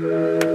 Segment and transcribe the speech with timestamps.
[0.00, 0.47] Bom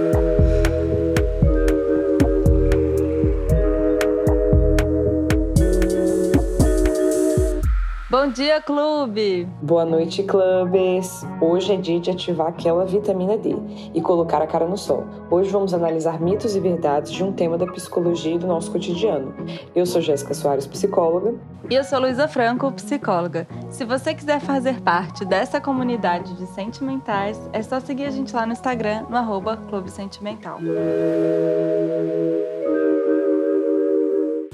[8.34, 9.46] dia, clube!
[9.62, 11.24] Boa noite, clubes!
[11.40, 13.54] Hoje é dia de ativar aquela vitamina D
[13.94, 15.04] e colocar a cara no sol.
[15.30, 19.32] Hoje vamos analisar mitos e verdades de um tema da psicologia e do nosso cotidiano.
[19.72, 21.36] Eu sou Jéssica Soares, psicóloga.
[21.70, 23.46] E eu sou Luísa Franco, psicóloga.
[23.70, 28.44] Se você quiser fazer parte dessa comunidade de sentimentais, é só seguir a gente lá
[28.44, 30.58] no Instagram, no arroba Clube Sentimental.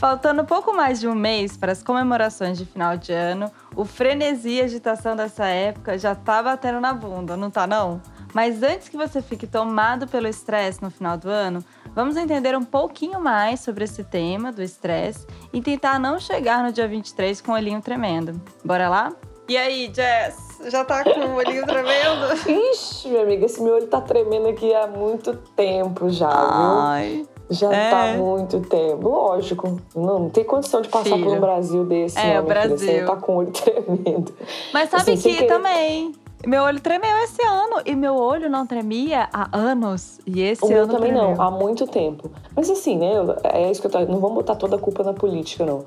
[0.00, 4.52] Faltando pouco mais de um mês para as comemorações de final de ano, o frenesi
[4.52, 8.00] e agitação dessa época já tá batendo na bunda, não tá não?
[8.32, 11.62] Mas antes que você fique tomado pelo estresse no final do ano,
[11.94, 16.72] vamos entender um pouquinho mais sobre esse tema do estresse e tentar não chegar no
[16.72, 18.40] dia 23 com o olhinho tremendo.
[18.64, 19.12] Bora lá?
[19.50, 20.62] E aí, Jess?
[20.70, 22.32] Já tá com o olhinho tremendo?
[22.72, 27.16] Ixi, minha amiga, esse meu olho tá tremendo aqui há muito tempo já, Ai.
[27.16, 27.39] viu?
[27.50, 27.90] Já É.
[27.90, 29.08] tá há muito tempo.
[29.08, 31.24] Lógico, não, não tem condição de passar Filho.
[31.26, 32.68] por um Brasil desse, É, não, o filha.
[32.68, 33.06] Você Brasil.
[33.06, 34.32] tá com o olho tremendo.
[34.72, 36.12] Mas sabe Assim, que querer- também.
[36.46, 40.20] Meu olho tremeu esse ano e meu olho não tremia há anos.
[40.26, 41.34] E esse O meu ano também tremeu.
[41.36, 42.30] não, há muito tempo.
[42.56, 43.12] Mas assim, né?
[43.44, 43.98] É isso que eu tô.
[44.00, 45.84] Não vamos botar toda a culpa na política, não.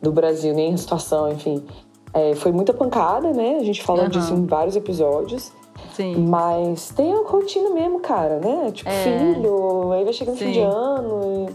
[0.00, 1.62] Do Brasil, nem a situação, enfim.
[2.14, 3.58] É, foi muita pancada, né?
[3.60, 4.10] A gente falou Aham.
[4.10, 5.52] disso em vários episódios.
[6.02, 6.26] Sim.
[6.28, 8.70] Mas tem a rotina mesmo, cara, né?
[8.72, 9.02] Tipo, É.
[9.04, 10.52] filho, aí vai chegando fim Sim.
[10.52, 11.48] de ano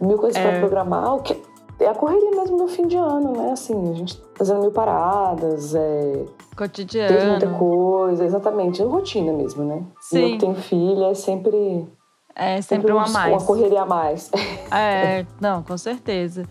[0.00, 0.50] e mil coisas É.
[0.50, 1.14] pra programar.
[1.16, 1.36] O que...
[1.78, 3.52] É a correria mesmo no fim de ano, né?
[3.52, 5.80] Assim, a gente fazendo mil paradas, é...
[6.12, 7.58] teve muita Cotidiano.
[7.58, 8.82] coisa, exatamente.
[8.82, 9.82] Rotina mesmo, né?
[10.12, 10.32] E eu Sim.
[10.32, 11.88] que tenho filha, é sempre,
[12.36, 13.32] É sempre uma a um- mais.
[13.32, 14.30] uma correria a mais.
[14.70, 16.44] É, não, com certeza.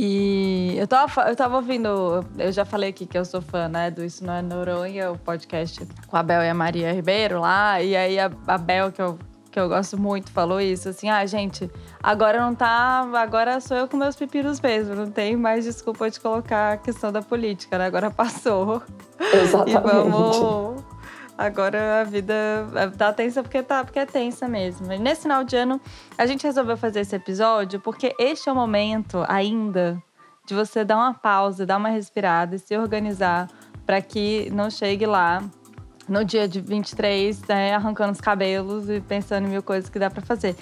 [0.00, 3.90] E eu tava, eu tava ouvindo, eu já falei aqui que eu sou fã, né,
[3.90, 7.82] do Isso Não é Noronha, o podcast com a Bel e a Maria Ribeiro lá.
[7.82, 9.18] E aí a, a Bel, que eu,
[9.50, 11.68] que eu gosto muito, falou isso, assim, ah, gente,
[12.00, 13.10] agora não tá.
[13.12, 14.94] Agora sou eu com meus pepinos mesmo.
[14.94, 17.86] Não tem mais desculpa de colocar a questão da política, né?
[17.86, 18.80] Agora passou.
[19.20, 19.82] E Exatamente.
[19.82, 20.97] vamos.
[21.38, 22.34] Agora a vida
[22.98, 24.92] tá tensa porque, tá, porque é tensa mesmo.
[24.92, 25.80] E nesse final de ano,
[26.18, 30.02] a gente resolveu fazer esse episódio porque este é o momento ainda
[30.44, 33.48] de você dar uma pausa, dar uma respirada e se organizar
[33.86, 35.40] para que não chegue lá
[36.08, 40.10] no dia de 23, né, arrancando os cabelos e pensando em mil coisas que dá
[40.10, 40.56] para fazer.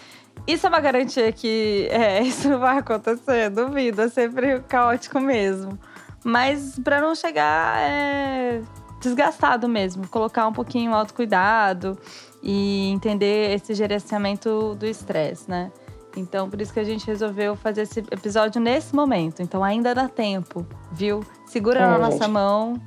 [0.47, 5.79] Isso é uma garantia que é, isso não vai acontecer, duvido, é sempre caótico mesmo.
[6.23, 8.61] Mas para não chegar é,
[9.01, 11.99] desgastado mesmo, colocar um pouquinho o autocuidado
[12.43, 15.71] e entender esse gerenciamento do estresse, né?
[16.17, 19.43] Então, por isso que a gente resolveu fazer esse episódio nesse momento.
[19.43, 21.21] Então, ainda dá tempo, viu?
[21.47, 22.31] Segura É, na nossa gente.
[22.31, 22.81] mão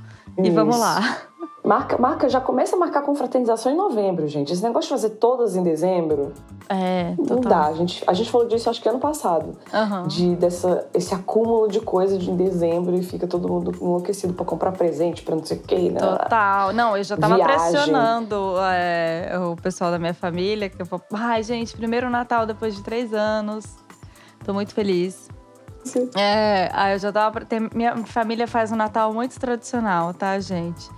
[0.44, 0.84] e vamos Isso.
[0.84, 1.18] lá.
[1.70, 4.52] Marca, marca, já começa a marcar confraternização em novembro, gente.
[4.52, 6.34] Esse negócio de fazer todas em dezembro,
[6.68, 7.42] É, não total.
[7.52, 7.66] dá.
[7.68, 9.56] A gente, a gente falou disso acho que ano passado.
[9.72, 10.08] Aham.
[10.08, 14.44] de dessa, esse acúmulo de coisa de em dezembro e fica todo mundo enlouquecido pra
[14.44, 16.00] comprar presente, pra não sei o quê, né?
[16.00, 16.74] Total.
[16.74, 17.56] Não, eu já tava Viagem.
[17.56, 22.76] pressionando é, o pessoal da minha família, que eu falo, ai, gente, primeiro Natal depois
[22.76, 23.64] de três anos.
[24.44, 25.30] Tô muito feliz.
[25.84, 26.10] Sim.
[26.18, 27.42] É, aí eu já tava.
[27.46, 30.90] tem- minha família faz um Natal muito tradicional, tá, gente?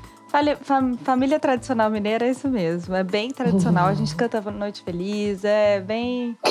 [1.03, 2.96] Família tradicional mineira é isso mesmo.
[2.96, 3.88] É bem tradicional.
[3.88, 6.38] A gente canta Noite Feliz, é bem.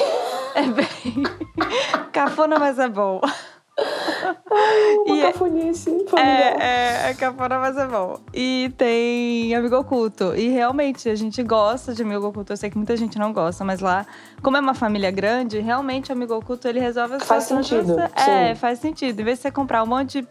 [0.53, 1.23] É bem.
[2.11, 3.21] Cafona, mas é bom.
[5.07, 5.91] Uma E é- cafonice.
[6.17, 8.19] É, é, é cafona, mas é bom.
[8.35, 10.35] E tem amigo oculto.
[10.35, 12.53] E realmente, a gente gosta de amigo oculto.
[12.53, 14.05] Eu sei que muita gente não gosta, mas lá,
[14.43, 17.93] como é uma família grande, realmente o amigo oculto ele resolve as Faz situações de
[17.93, 19.21] sentido, É, faz sentido.
[19.21, 20.29] Em vez de você comprar um monte de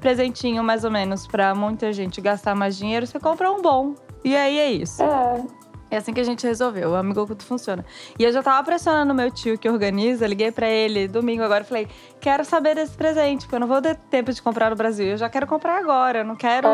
[0.00, 3.94] presentinho, mais ou menos, pra muita gente gastar mais dinheiro, você compra um bom.
[4.24, 5.02] E aí é isso.
[5.02, 5.42] É,
[5.88, 6.90] É assim que a gente resolveu.
[6.90, 7.84] O amigo oculto funciona.
[8.18, 11.66] E eu já tava pressionando meu tio que organiza, liguei pra ele domingo agora e
[11.66, 11.86] falei:
[12.20, 15.06] quero saber desse presente, porque eu não vou ter tempo de comprar no Brasil.
[15.06, 16.66] Eu já quero comprar agora, eu não quero.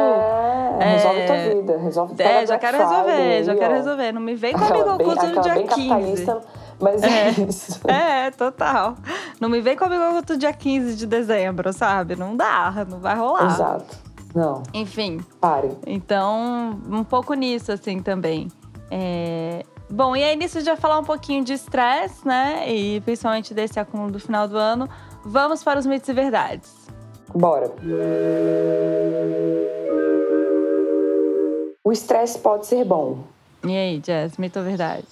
[0.81, 1.27] é, resolve É.
[1.27, 3.77] tua vida, resolve É, pega já Black quero resolver, já aí, quero ó.
[3.77, 4.13] resolver.
[4.13, 5.89] Não me vem com amigo oculto no dia bem 15.
[5.89, 6.41] capitalista,
[6.83, 7.31] mas é, É.
[7.49, 7.81] isso.
[7.89, 8.97] É, total.
[9.41, 12.17] Não me vem com amigo oculto dia 15 de dezembro, sabe?
[12.17, 13.47] Não dá, não vai rolar.
[13.47, 13.97] Exato.
[14.35, 15.71] Não, Enfim, pare.
[15.87, 18.49] Então, um pouco nisso, assim, também.
[18.91, 22.65] É, Bom, e aí nisso vai falar um pouquinho de estresse, né?
[22.67, 24.89] E principalmente desse acúmulo do final do ano.
[25.23, 26.73] Vamos para os mitos e verdades.
[27.35, 27.71] Bora.
[31.85, 33.19] O estresse pode ser bom.
[33.65, 35.07] E aí, Jess, mito ou verdade?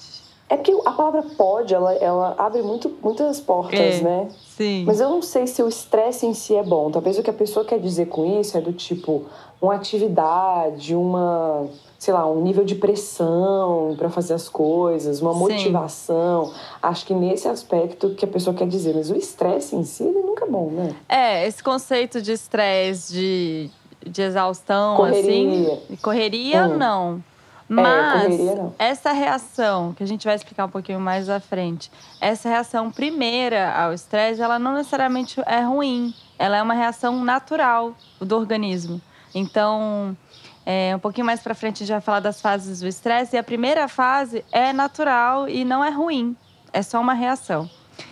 [0.51, 4.01] É porque a palavra pode, ela, ela abre muito, muitas portas, É.
[4.03, 4.29] né?
[4.57, 4.83] Sim.
[4.85, 6.91] Mas eu não sei se o estresse em si é bom.
[6.91, 9.23] Talvez o que a pessoa quer dizer com isso é do tipo
[9.63, 11.69] uma atividade, uma,
[11.99, 15.39] sei lá, um nível de pressão para fazer as coisas, uma Sim.
[15.39, 16.53] motivação.
[16.83, 18.95] Acho que nesse aspecto que a pessoa quer dizer.
[18.95, 20.95] Mas o estresse em si, ele nunca é bom, né?
[21.09, 23.71] É, esse conceito de estresse, de,
[24.05, 25.75] de exaustão, Correria.
[25.75, 25.97] assim.
[26.03, 26.77] Correria, Hum.
[26.77, 27.25] não.
[27.73, 28.75] Mas correria, não.
[28.81, 31.89] essa reação, que a gente vai explicar um pouquinho mais à frente,
[32.21, 36.13] essa reação primeira ao estresse, ela não necessariamente é ruim.
[36.37, 39.01] Ela é uma reação natural do organismo.
[39.33, 40.17] Então,
[40.67, 43.37] é, um pouquinho mais pra frente a gente vai falar das fases do estresse.
[43.37, 46.37] E a primeira fase é natural e não é ruim.
[46.73, 47.71] É só uma reação.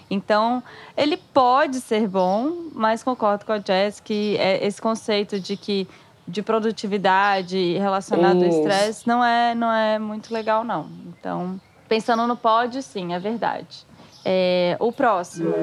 [0.09, 0.63] Então,
[0.97, 5.89] ele pode ser bom, mas concordo com a Jess que é esse conceito de que
[6.29, 8.59] de produtividade relacionado ao Isso.
[8.59, 10.89] estresse não é, não é muito legal, não.
[11.07, 13.87] Então, pensando no pode, sim, é verdade.
[14.25, 15.55] É, o próximo.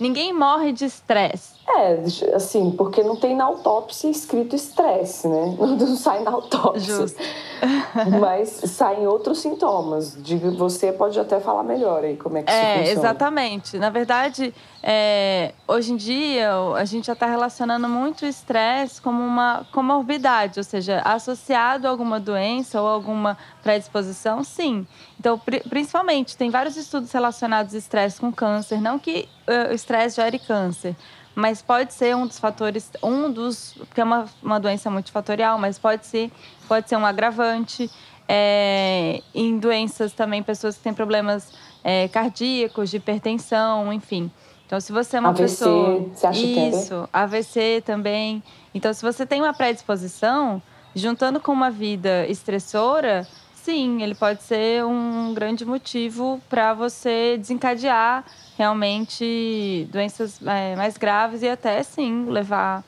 [0.00, 1.60] Ninguém morre de estresse.
[1.68, 2.02] É,
[2.34, 5.54] assim, porque não tem na autópsia escrito estresse, né?
[5.60, 6.80] Não sai na autópsia.
[6.96, 7.20] Justo.
[8.20, 10.20] Mas saem outros sintomas.
[10.20, 12.90] De você pode até falar melhor aí como é que isso É, funciona.
[13.00, 13.78] exatamente.
[13.78, 14.52] Na verdade,
[14.82, 20.58] é, hoje em dia, a gente já está relacionando muito o estresse como uma comorbidade,
[20.58, 24.86] ou seja, associado a alguma doença ou alguma predisposição, sim.
[25.20, 28.80] Então, pri- principalmente, tem vários estudos relacionados ao estresse com câncer.
[28.80, 29.28] Não que
[29.70, 30.96] o estresse gere câncer,
[31.34, 33.74] mas pode ser um dos fatores, um dos.
[33.78, 36.30] Porque é uma, uma doença multifatorial, mas pode ser,
[36.68, 37.90] pode ser um agravante.
[38.32, 41.52] É, em doenças também, pessoas que têm problemas
[41.82, 44.30] é, cardíacos, de hipertensão, enfim.
[44.64, 46.08] Então, se você é uma AVC, pessoa.
[46.14, 46.76] você acha que tem a ver?
[46.76, 48.40] Isso, AVC também.
[48.72, 50.62] Então, se você tem uma predisposição,
[50.94, 53.26] juntando com uma vida estressora,
[53.62, 58.24] sim, ele pode ser um grande motivo para você desencadear
[58.56, 62.84] realmente doenças é, mais graves e até sim levar,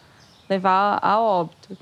[0.49, 1.77] levar a óbito.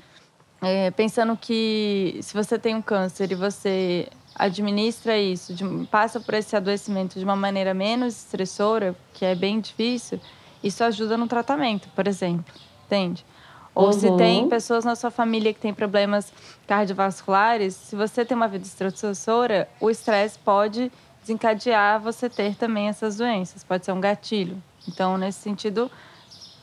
[0.61, 6.33] É, pensando que se você tem um câncer e você administra isso, de- passa por
[6.33, 10.19] esse adoecimento de uma maneira menos estressora, que é bem difícil,
[10.63, 12.53] isso ajuda no tratamento, por exemplo,
[12.85, 13.25] entende?
[13.73, 14.17] Ou se Uhum.
[14.17, 16.31] tem pessoas na sua família que têm problemas
[16.67, 20.91] cardiovasculares, se você tem uma vida estressora, o estresse pode
[21.21, 24.61] desencadear você ter também essas doenças, pode ser um gatilho.
[24.87, 25.89] Então, nesse sentido,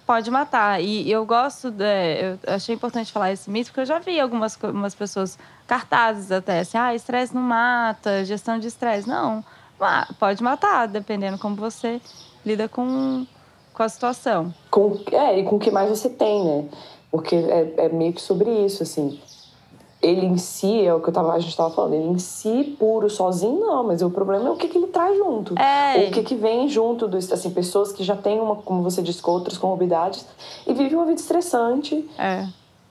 [0.06, 0.82] pode matar.
[0.82, 1.84] E eu gosto, de,
[2.20, 6.60] eu achei importante falar esse mito, porque eu já vi algumas, algumas pessoas, cartazes até,
[6.60, 9.08] assim, ah, estresse não mata, gestão de estresse.
[9.08, 9.44] Não,
[10.18, 12.00] pode matar, dependendo como você
[12.44, 13.26] lida com,
[13.72, 14.52] com a situação.
[14.70, 16.64] Com, é, e com o que mais você tem, né?
[17.10, 19.18] Porque é, é meio que sobre isso, assim.
[20.00, 22.76] Ele em si, é o que eu tava, a gente tava falando, ele em si,
[22.78, 25.58] puro, sozinho, não, mas o problema é o que, que ele traz junto.
[25.58, 26.06] É.
[26.06, 29.20] O que, que vem junto, dos, assim, pessoas que já têm, uma, como você disse,
[29.20, 30.24] com outras comorbidades
[30.66, 32.08] e vivem uma vida estressante.
[32.16, 32.46] É.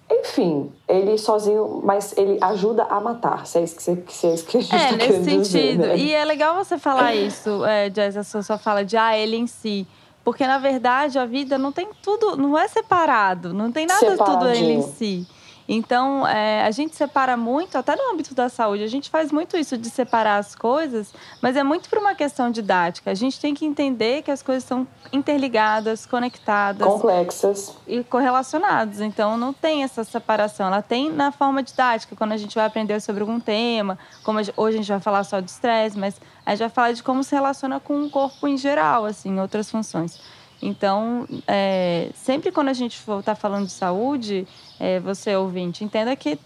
[0.09, 4.33] Enfim, ele sozinho, mas ele ajuda a matar, se é isso que, você, se é
[4.33, 5.41] isso que a gente É, tá nesse sentido.
[5.41, 5.97] dizer, né?
[5.97, 9.37] E é legal você falar isso, é, Jess, a sua, sua fala de ah, ele
[9.37, 9.87] em si.
[10.27, 14.49] Porque, na verdade, a vida não tem tudo, não é separado, não tem nada tudo
[14.49, 15.25] ele em si.
[15.67, 19.57] Então, é, a gente separa muito, até no âmbito da saúde, a gente faz muito
[19.57, 23.11] isso de separar as coisas, mas é muito por uma questão didática.
[23.11, 27.75] A gente tem que entender que as coisas são interligadas, conectadas Complexas.
[27.85, 29.01] e correlacionados.
[29.01, 30.67] Então não tem essa separação.
[30.67, 34.77] Ela tem na forma didática, quando a gente vai aprender sobre algum tema, como hoje
[34.77, 37.35] a gente vai falar só de estresse, mas a gente vai falar de como se
[37.35, 40.17] relaciona com o corpo em geral, assim, outras funções.
[40.61, 44.47] Então, é, sempre quando a gente for estar falando de saúde,
[44.79, 46.39] é, você ouvinte, entenda que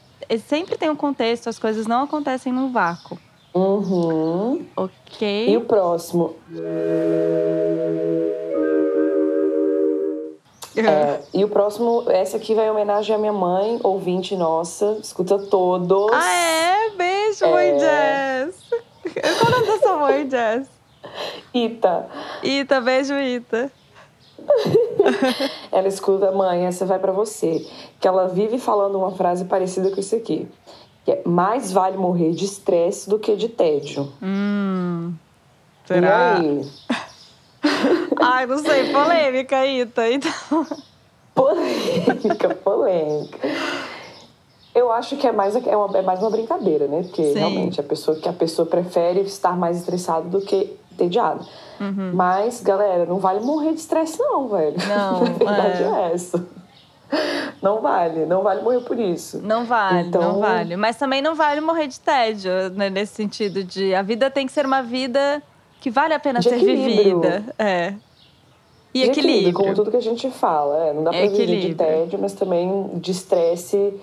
[0.47, 3.17] sempre tem um contexto, as coisas não acontecem num vácuo,
[3.53, 4.65] Uhum.
[4.75, 5.49] ok?
[5.49, 6.35] E o próximo?
[10.75, 15.37] É, e o próximo, essa aqui vai em homenagem à minha mãe, ouvinte nossa, escuta
[15.37, 16.09] todos.
[16.13, 16.89] Ah, é?
[16.91, 18.55] Beijo, mãe Jess!
[19.01, 20.69] Qual o nome da sua mãe, Jess?
[21.53, 22.07] Ita.
[22.41, 23.69] Ita, beijo, Ita.
[25.71, 27.65] Ela escuta, mãe, essa vai pra você.
[27.99, 30.47] Que ela vive falando uma frase parecida com isso aqui.
[31.05, 34.11] Que é, mais vale morrer de estresse do que de tédio.
[34.21, 35.13] Hum.
[35.85, 36.37] E Será?
[36.37, 36.67] aí?
[38.21, 40.09] Ai, não sei, polêmica, Ita.
[40.11, 40.31] Então...
[41.33, 43.39] Polêmica, polêmica.
[44.75, 47.03] Eu acho que é mais, é, uma- é mais uma brincadeira, né?
[47.03, 47.39] Porque Sim.
[47.39, 51.45] realmente a pessoa que a pessoa prefere estar mais estressado do que entediado.
[51.79, 52.11] Uhum.
[52.13, 54.75] Mas, galera, não vale morrer de estresse, não, velho.
[54.87, 55.87] Não, A verdade é.
[55.87, 56.45] é essa.
[57.61, 59.41] não vale, não vale morrer por isso.
[59.43, 60.21] Não vale, então...
[60.21, 60.75] não vale.
[60.77, 62.89] Mas também não vale morrer de tédio, né?
[62.89, 65.41] nesse sentido de a vida tem que ser uma vida
[65.81, 67.21] que vale a pena de ser equilíbrio.
[67.21, 67.43] vivida.
[67.57, 67.93] É.
[68.93, 69.09] E de equilíbrio.
[69.09, 69.53] equilíbrio.
[69.53, 70.87] Como tudo que a gente fala.
[70.87, 73.93] É, não dá pra viver de tédio, mas também de estresse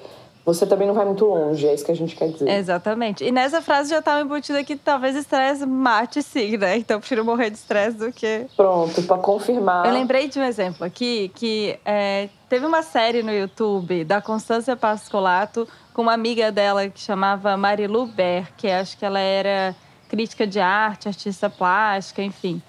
[0.48, 2.48] você também não vai muito longe, é isso que a gente quer dizer.
[2.48, 3.22] Exatamente.
[3.22, 6.78] E nessa frase já estava embutida que talvez estresse mate sim, né?
[6.78, 8.46] Então eu prefiro morrer de estresse do que.
[8.56, 9.84] Pronto, para confirmar.
[9.84, 14.74] Eu lembrei de um exemplo aqui que é, teve uma série no YouTube da Constância
[14.74, 19.76] Pascolato com uma amiga dela que chamava Marilu Ber, que acho que ela era
[20.08, 22.62] crítica de arte, artista plástica, enfim.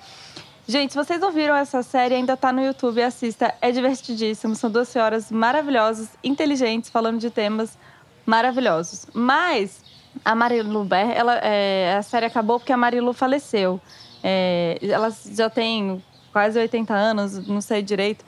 [0.70, 3.56] Gente, se vocês não viram essa série, ainda tá no YouTube, assista.
[3.60, 4.54] É divertidíssimo.
[4.54, 7.76] São duas senhoras maravilhosas, inteligentes, falando de temas
[8.24, 9.08] maravilhosos.
[9.12, 9.84] Mas
[10.24, 13.82] a Marilu Ber, ela, é, a série acabou porque a Marilu faleceu.
[14.24, 18.24] É, ela já tem quase 80 anos, não sei direito.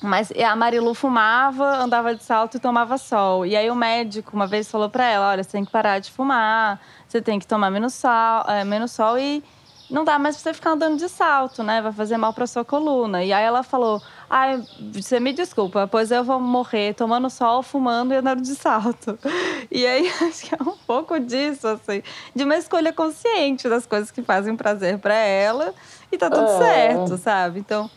[0.00, 3.44] Mas a Marilu fumava, andava de salto e tomava sol.
[3.44, 6.10] E aí o médico uma vez falou para ela: olha, você tem que parar de
[6.10, 9.44] fumar, você tem que tomar menos sol, é, menos sol e
[9.90, 11.80] não dá mais pra você ficar andando de salto, né?
[11.80, 13.22] Vai fazer mal pra sua coluna.
[13.22, 14.62] E aí ela falou: Ai,
[14.92, 19.18] você me desculpa, pois eu vou morrer tomando sol, fumando e andando de salto.
[19.68, 22.02] E aí acho que é um pouco disso, assim,
[22.34, 25.74] de uma escolha consciente das coisas que fazem prazer para ela
[26.10, 26.58] e tá tudo é.
[26.58, 27.60] certo, sabe?
[27.60, 27.90] Então.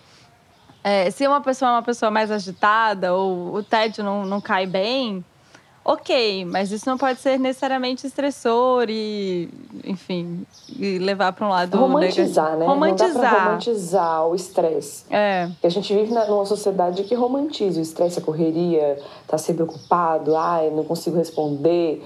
[0.84, 4.66] É, se uma pessoa é uma pessoa mais agitada ou o tédio não, não cai
[4.66, 5.24] bem,
[5.94, 9.50] ok, mas isso não pode ser necessariamente estressor e,
[9.84, 10.46] enfim,
[10.78, 12.60] e levar para um lado romantizar, negativo.
[12.60, 12.66] né?
[12.66, 15.06] Romantizar, não dá pra romantizar o estresse.
[15.10, 15.48] É.
[15.48, 20.36] Porque a gente vive numa sociedade que romantiza o estresse, a correria, tá sempre ocupado,
[20.36, 22.04] ai, não consigo responder,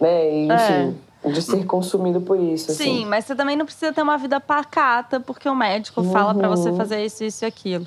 [0.00, 0.32] né?
[0.32, 0.98] E, enfim.
[1.04, 2.72] É de ser consumido por isso.
[2.72, 3.04] Sim, assim.
[3.06, 6.12] mas você também não precisa ter uma vida pacata porque o médico uhum.
[6.12, 7.86] fala para você fazer isso, isso e aquilo.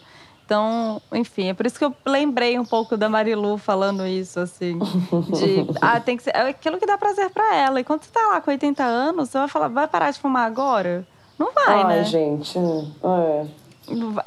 [0.51, 4.77] Então, enfim, é por isso que eu lembrei um pouco da Marilu falando isso, assim.
[4.77, 7.79] De, ah, tem que ser é aquilo que dá prazer para ela.
[7.79, 10.45] E quando você tá lá com 80 anos, você vai falar, vai parar de fumar
[10.45, 11.07] agora?
[11.39, 11.99] Não vai, Ai, né?
[11.99, 13.45] Ai, gente, é.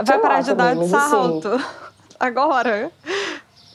[0.02, 1.64] Vai parar de dar de salto assim...
[2.18, 2.90] agora?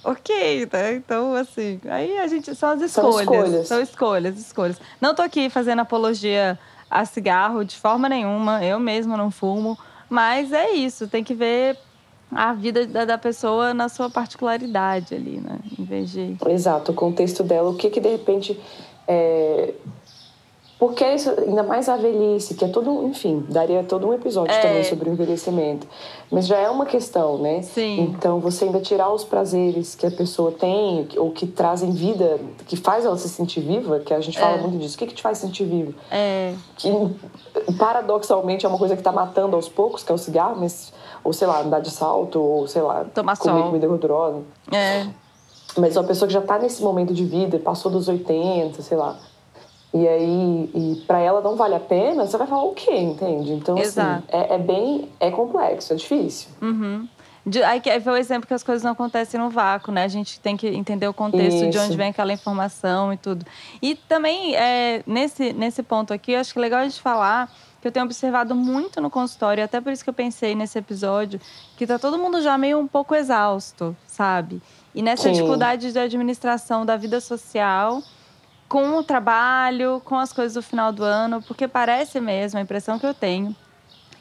[0.03, 0.95] ok, né?
[0.95, 2.55] Então, assim, aí a gente.
[2.55, 3.13] São as escolhas.
[3.13, 3.67] São escolhas.
[3.67, 4.81] São escolhas, escolhas.
[4.99, 6.57] Não tô aqui fazendo apologia
[6.89, 8.65] a cigarro de forma nenhuma.
[8.65, 9.77] Eu mesma não fumo.
[10.09, 11.77] Mas é isso, tem que ver
[12.31, 15.59] a vida da, da, pessoa na sua particularidade ali, né?
[15.77, 16.37] Em vez de.
[16.47, 18.59] Exato, o contexto dela, o que que de repente.
[19.07, 19.73] É...
[20.77, 24.61] Porque isso, ainda mais a velhice, que é todo, enfim, daria todo um episódio é.
[24.61, 25.85] também sobre o envelhecimento.
[26.31, 27.61] Mas já é uma questão, né?
[27.63, 27.99] Sim.
[27.99, 32.77] Então, você ainda tirar os prazeres que a pessoa tem, ou que trazem vida, que
[32.77, 34.61] faz ela se sentir viva, que a gente fala é.
[34.61, 34.95] muito disso.
[34.95, 35.93] O que, que te faz sentir vivo?
[36.09, 36.53] É.
[36.77, 36.89] Que,
[37.77, 41.33] paradoxalmente, é uma coisa que está matando aos poucos, que é o cigarro, mas ou
[41.33, 43.63] sei lá, andar de salto, ou sei lá, Tomar comer sol.
[43.67, 44.41] comida gordurosa.
[44.71, 45.07] É.
[45.77, 49.17] Mas uma pessoa que já tá nesse momento de vida, passou dos 80, sei lá.
[49.93, 53.53] E aí, e para ela não vale a pena, você vai falar o quê, entende?
[53.53, 54.23] Então, assim, Exato.
[54.27, 55.09] assim, é, é, bem.
[55.19, 56.49] É complexo, é difícil.
[56.61, 57.07] Uhum.
[57.45, 60.03] De, aí foi o exemplo que as coisas não acontecem no vácuo, né?
[60.03, 61.69] A gente tem que entender o contexto Isso.
[61.69, 63.43] de onde vem aquela informação e tudo.
[63.81, 67.87] E também, é, nesse, nesse ponto aqui, acho que é legal a gente falar que
[67.87, 71.39] eu tenho observado muito no consultório, até por isso que eu pensei nesse episódio,
[71.77, 74.61] que tá todo mundo já meio um pouco exausto, sabe?
[74.93, 75.33] E nessa Sim.
[75.33, 78.01] dificuldade de administração da vida social
[78.67, 82.99] com o trabalho, com as coisas do final do ano, porque parece mesmo, a impressão
[82.99, 83.55] que eu tenho,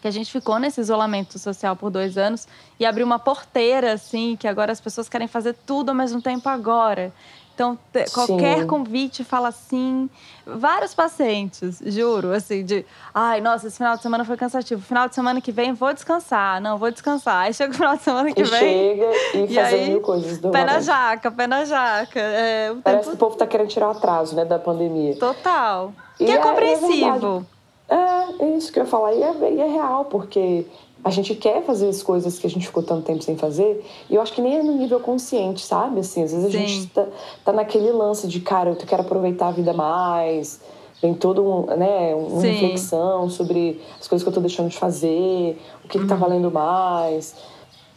[0.00, 2.46] que a gente ficou nesse isolamento social por dois anos
[2.78, 6.48] e abriu uma porteira, assim, que agora as pessoas querem fazer tudo ao mesmo tempo
[6.48, 7.12] agora.
[7.58, 7.76] Então,
[8.14, 8.66] qualquer sim.
[8.68, 10.08] convite fala sim.
[10.46, 14.80] Vários pacientes, juro, assim, de ai, nossa, esse final de semana foi cansativo.
[14.80, 16.60] Final de semana que vem vou descansar.
[16.60, 17.46] Não, vou descansar.
[17.46, 18.60] Aí chega o final de semana que e vem.
[18.60, 22.20] Chega e, e fazer aí, mil coisas do Pé na jaca, pé na jaca.
[22.20, 23.10] É, Parece tempo...
[23.10, 25.16] que o povo tá querendo tirar o atraso, né, da pandemia.
[25.16, 25.92] Total.
[26.20, 27.44] E que é, é compreensível.
[27.88, 29.14] É, é, isso que eu ia falar.
[29.14, 30.64] E é, e é real, porque
[31.04, 34.14] a gente quer fazer as coisas que a gente ficou tanto tempo sem fazer, e
[34.14, 36.00] eu acho que nem é no nível consciente, sabe?
[36.00, 36.66] Assim, às vezes a Sim.
[36.66, 37.06] gente tá,
[37.44, 40.60] tá naquele lance de, cara, eu quero aproveitar a vida mais,
[41.00, 42.50] tem todo um, né, uma Sim.
[42.50, 46.02] reflexão sobre as coisas que eu tô deixando de fazer, o que, uhum.
[46.02, 46.20] que tá uhum.
[46.20, 47.36] valendo mais.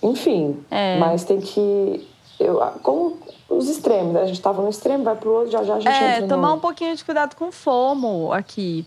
[0.01, 0.97] Enfim, é.
[0.97, 2.07] mas tem que.
[2.39, 3.17] Eu, como
[3.49, 4.21] os extremos, né?
[4.21, 6.49] A gente tava no extremo, vai pro outro, já já a gente É, entra tomar
[6.49, 6.55] no...
[6.55, 8.85] um pouquinho de cuidado com fomo aqui.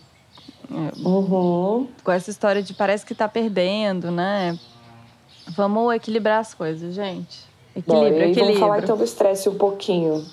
[0.69, 1.87] Uhum.
[2.03, 4.57] Com essa história de parece que tá perdendo, né?
[5.49, 7.45] Vamos equilibrar as coisas, gente.
[7.75, 8.45] Equilíbrio, Bom, e equilíbrio.
[8.45, 10.25] Vamos falar então do estresse um pouquinho.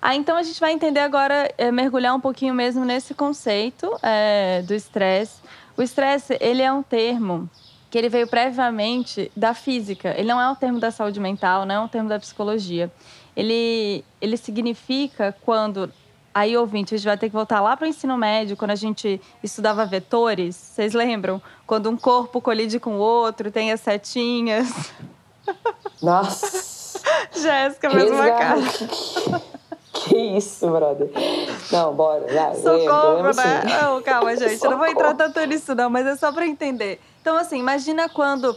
[0.00, 4.62] Ah, então a gente vai entender agora, é, mergulhar um pouquinho mesmo nesse conceito é,
[4.62, 5.40] do estresse.
[5.76, 7.48] O estresse, ele é um termo
[7.90, 10.14] que ele veio previamente da física.
[10.16, 12.90] Ele não é um termo da saúde mental, não é um termo da psicologia.
[13.36, 15.92] Ele, ele significa quando.
[16.38, 18.76] Aí, ouvinte, a gente vai ter que voltar lá para o ensino médio, quando a
[18.76, 20.54] gente estudava vetores.
[20.54, 21.42] Vocês lembram?
[21.66, 24.68] Quando um corpo colide com o outro, tem as setinhas.
[26.00, 27.00] Nossa!
[27.32, 28.60] Jéssica, mesma cara.
[29.92, 31.10] Que isso, brother.
[31.72, 32.54] Não, bora, vai.
[32.54, 33.64] Socorro, lembro, lembro né?
[33.64, 34.62] Não, calma, gente.
[34.64, 37.00] Eu não vou entrar tanto nisso, não, mas é só para entender.
[37.20, 38.56] Então, assim, imagina quando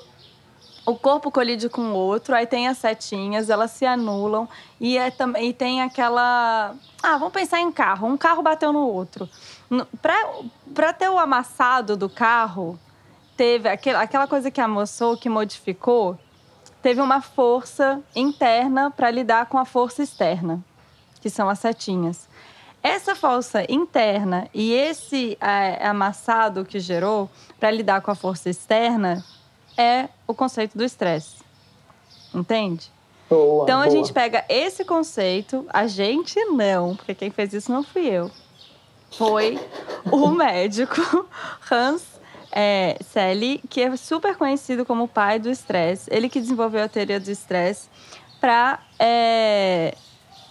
[0.85, 5.13] o corpo colide com o outro, aí tem as setinhas, elas se anulam e, é,
[5.39, 6.75] e tem aquela.
[7.03, 8.07] Ah, vamos pensar em carro.
[8.07, 9.29] Um carro bateu no outro.
[10.73, 12.79] Pra ter o amassado do carro,
[13.37, 16.17] teve aquela coisa que amassou, que modificou,
[16.81, 20.63] teve uma força interna para lidar com a força externa,
[21.21, 22.27] que são as setinhas.
[22.83, 29.23] Essa força interna e esse é, amassado que gerou para lidar com a força externa
[29.81, 31.37] é o conceito do estresse.
[32.33, 32.91] Entende?
[33.29, 33.95] Boa, Então a boa.
[33.95, 38.29] gente pega esse conceito, a gente não, porque quem fez isso não fui eu.
[39.11, 39.59] Foi
[40.11, 41.27] o médico
[41.69, 42.03] Hans
[42.51, 46.09] é, Selye, que é super conhecido como o pai do estresse.
[46.13, 47.89] Ele que desenvolveu a teoria do estresse
[48.39, 48.79] para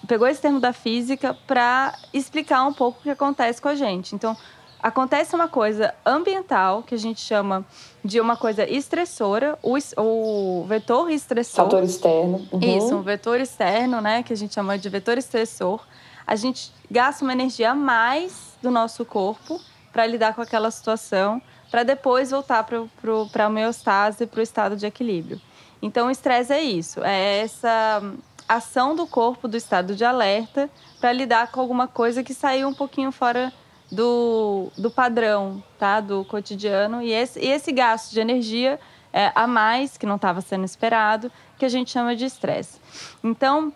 [0.06, 4.14] pegou esse termo da física para explicar um pouco o que acontece com a gente.
[4.14, 4.36] Então,
[4.82, 7.64] acontece uma coisa ambiental que a gente chama
[8.04, 11.64] de uma coisa estressora, o, o vetor estressor.
[11.64, 12.48] Fator externo.
[12.52, 12.60] Uhum.
[12.60, 15.80] Isso, um vetor externo, né, que a gente chama de vetor estressor.
[16.26, 19.60] A gente gasta uma energia a mais do nosso corpo
[19.92, 24.86] para lidar com aquela situação, para depois voltar para a homeostase, para o estado de
[24.86, 25.40] equilíbrio.
[25.82, 28.02] Então, o estresse é isso, é essa
[28.48, 30.68] ação do corpo do estado de alerta
[31.00, 33.52] para lidar com alguma coisa que saiu um pouquinho fora
[33.90, 36.00] do, do padrão, tá?
[36.00, 37.02] Do cotidiano.
[37.02, 38.78] E esse, e esse gasto de energia
[39.12, 42.80] é, a mais, que não estava sendo esperado, que a gente chama de estresse.
[43.22, 43.72] Então,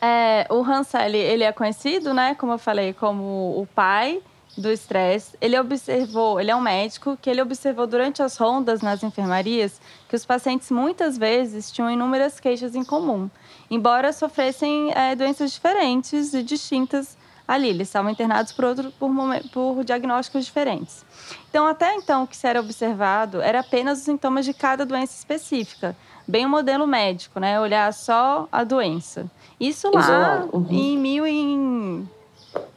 [0.00, 2.34] é, o Hansel, ele é conhecido, né?
[2.34, 4.22] Como eu falei, como o pai
[4.56, 5.36] do estresse.
[5.40, 10.16] Ele observou, ele é um médico que ele observou durante as rondas nas enfermarias que
[10.16, 13.30] os pacientes muitas vezes tinham inúmeras queixas em comum,
[13.70, 17.16] embora sofressem é, doenças diferentes e distintas
[17.48, 17.70] ali.
[17.70, 19.10] Eles estavam internados por, outro, por,
[19.50, 21.04] por diagnósticos diferentes.
[21.48, 25.14] Então, até então, o que se era observado era apenas os sintomas de cada doença
[25.16, 25.96] específica,
[26.26, 27.58] bem o modelo médico, né?
[27.58, 29.26] Olhar só a doença.
[29.58, 30.66] Isso lá uhum.
[30.70, 32.08] em mil em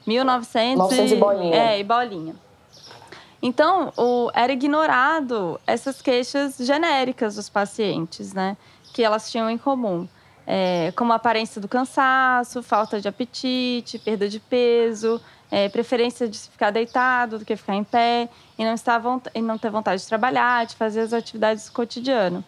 [0.07, 1.55] 1900 900 e bolinha.
[1.55, 2.35] É, e bolinha.
[3.41, 8.55] Então, o, era ignorado essas queixas genéricas dos pacientes, né?
[8.93, 10.07] Que elas tinham em comum.
[10.45, 16.39] É, como a aparência do cansaço, falta de apetite, perda de peso, é, preferência de
[16.39, 19.01] ficar deitado do que ficar em pé, e não, estar
[19.35, 22.43] e não ter vontade de trabalhar, de fazer as atividades do cotidiano.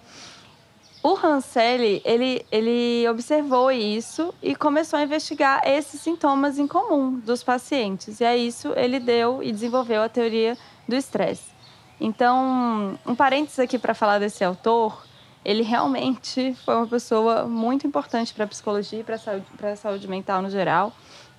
[1.04, 7.44] O Hansel, ele, ele observou isso e começou a investigar esses sintomas em comum dos
[7.44, 8.22] pacientes.
[8.22, 11.52] E a isso ele deu e desenvolveu a teoria do estresse.
[12.00, 15.06] Então, um parênteses aqui para falar desse autor,
[15.46, 19.76] ele realmente foi uma pessoa muito importante para a psicologia e para a saúde, pra
[19.76, 20.94] saúde mental no geral.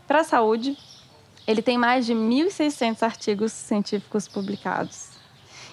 [0.07, 0.77] Para a saúde,
[1.47, 5.09] ele tem mais de 1.600 artigos científicos publicados.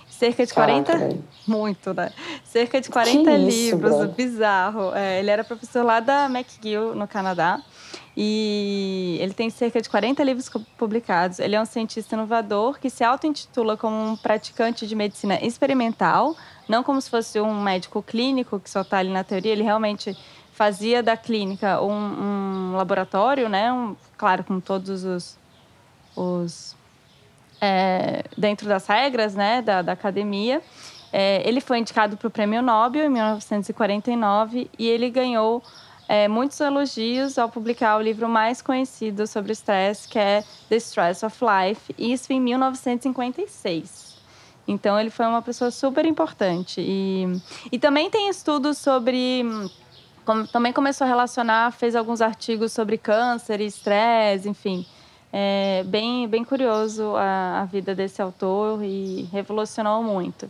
[0.10, 1.24] Cerca de 40, Caraca, velho.
[1.48, 2.12] muito, né?
[2.44, 4.10] Cerca de 40 Que isso, livros, brother.
[4.10, 4.94] bizarro.
[4.94, 7.60] É, ele era professor lá da McGill, no Canadá.
[8.16, 11.40] E ele tem cerca de 40 livros publicados.
[11.40, 16.36] Ele é um cientista inovador que se auto-intitula como um praticante de medicina experimental,
[16.68, 19.54] não como se fosse um médico clínico que só está ali na teoria.
[19.54, 20.18] Ele realmente
[20.52, 23.72] fazia da clínica um, um laboratório, né?
[23.72, 25.40] Um, claro, com todos os,
[26.16, 26.76] os
[27.62, 30.62] é, dentro das regras né, da, da academia.
[31.14, 35.62] É, ele foi indicado para o Prêmio Nobel em 1949 e ele ganhou
[36.14, 41.26] é, muitos elogios ao publicar o livro mais conhecido sobre estresse, que é The Stress
[41.26, 44.12] of Life, isso em 1956.
[44.68, 46.82] Então, ele foi uma pessoa super importante.
[46.82, 47.26] E,
[47.72, 49.44] e também tem estudos sobre.
[50.26, 54.86] como- também começou a relacionar, fez alguns artigos sobre câncer e estresse, enfim.
[55.34, 60.50] É bem, bem curioso a, a vida desse autor e revolucionou muito.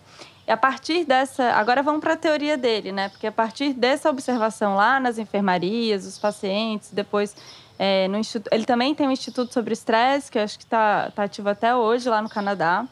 [0.51, 1.51] E a partir dessa.
[1.53, 3.07] Agora vamos para a teoria dele, né?
[3.07, 7.33] Porque a partir dessa observação lá nas enfermarias, os pacientes, depois.
[7.79, 11.09] é, no instituto, ele também tem um instituto sobre estresse, que eu acho que está
[11.11, 12.85] tá ativo até hoje lá no Canadá.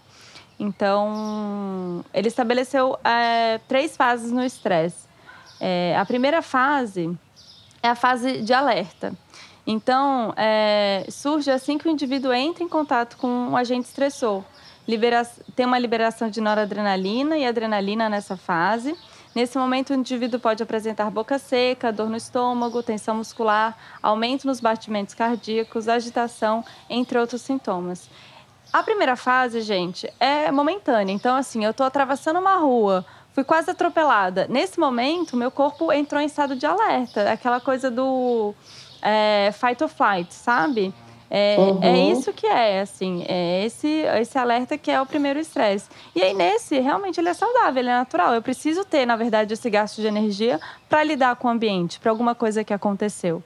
[0.58, 5.06] Então, ele estabeleceu é, três fases no estresse.
[5.60, 7.13] É, a primeira fase
[7.84, 9.12] é a fase de alerta.
[9.67, 14.45] Então, é, surge assim que o indivíduo entra em contato com um agente estressor.
[14.89, 15.23] Libera
[15.56, 18.97] tem uma liberação de noradrenalina e adrenalina nessa fase.
[19.36, 24.60] Nesse momento, o indivíduo pode apresentar boca seca, dor no estômago, tensão muscular, aumento nos
[24.60, 28.10] batimentos cardíacos, agitação, entre outros sintomas.
[28.73, 31.13] A primeira fase, gente, é momentânea.
[31.13, 34.47] Então, assim, eu estou atravessando uma rua, fui quase atropelada.
[34.49, 38.56] Nesse momento, meu corpo entrou em estado de alerta, aquela coisa do
[39.04, 40.91] é, fight or flight, sabe?
[41.30, 41.80] É, é uhum.
[41.84, 45.88] é isso que é, assim, é esse, esse alerta que é o primeiro estresse.
[46.15, 48.34] E aí, nesse, realmente, ele é saudável, ele é natural.
[48.34, 52.12] Eu preciso ter, na verdade, esse gasto de energia para lidar com o ambiente, para
[52.12, 53.44] alguma coisa que aconteceu.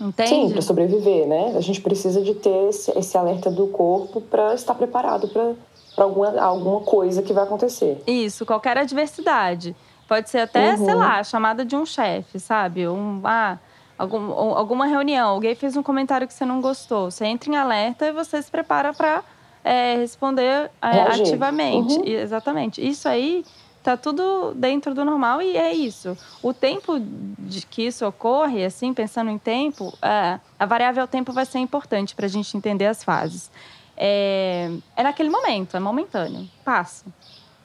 [0.00, 0.28] Entende?
[0.28, 1.54] Sim, para sobreviver, né?
[1.56, 6.40] A gente precisa de ter esse, esse alerta do corpo para estar preparado para alguma,
[6.40, 8.00] alguma coisa que vai acontecer.
[8.06, 9.74] Isso, qualquer adversidade.
[10.08, 10.84] Pode ser até, uhum.
[10.84, 12.88] sei lá, chamada de um chefe, sabe?
[12.88, 13.58] Um, ah,
[13.98, 18.06] algum, alguma reunião, alguém fez um comentário que você não gostou, você entra em alerta
[18.06, 19.24] e você se prepara para
[19.64, 21.98] é, responder é, ativamente.
[21.98, 22.04] Uhum.
[22.04, 22.86] Exatamente.
[22.86, 23.44] Isso aí
[23.82, 26.16] tá tudo dentro do normal e é isso.
[26.42, 31.44] O tempo de que isso ocorre, assim, pensando em tempo, é, a variável tempo vai
[31.44, 33.50] ser importante para a gente entender as fases.
[33.96, 37.04] É, é naquele momento, é momentâneo, passa,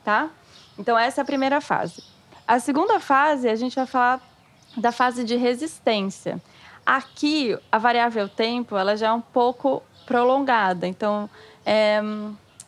[0.03, 0.29] tá?
[0.79, 2.03] Então essa é a primeira fase.
[2.47, 4.19] A segunda fase, a gente vai falar
[4.75, 6.41] da fase de resistência.
[6.85, 10.85] Aqui, a variável tempo, ela já é um pouco prolongada.
[10.85, 11.29] Então,
[11.65, 12.01] é,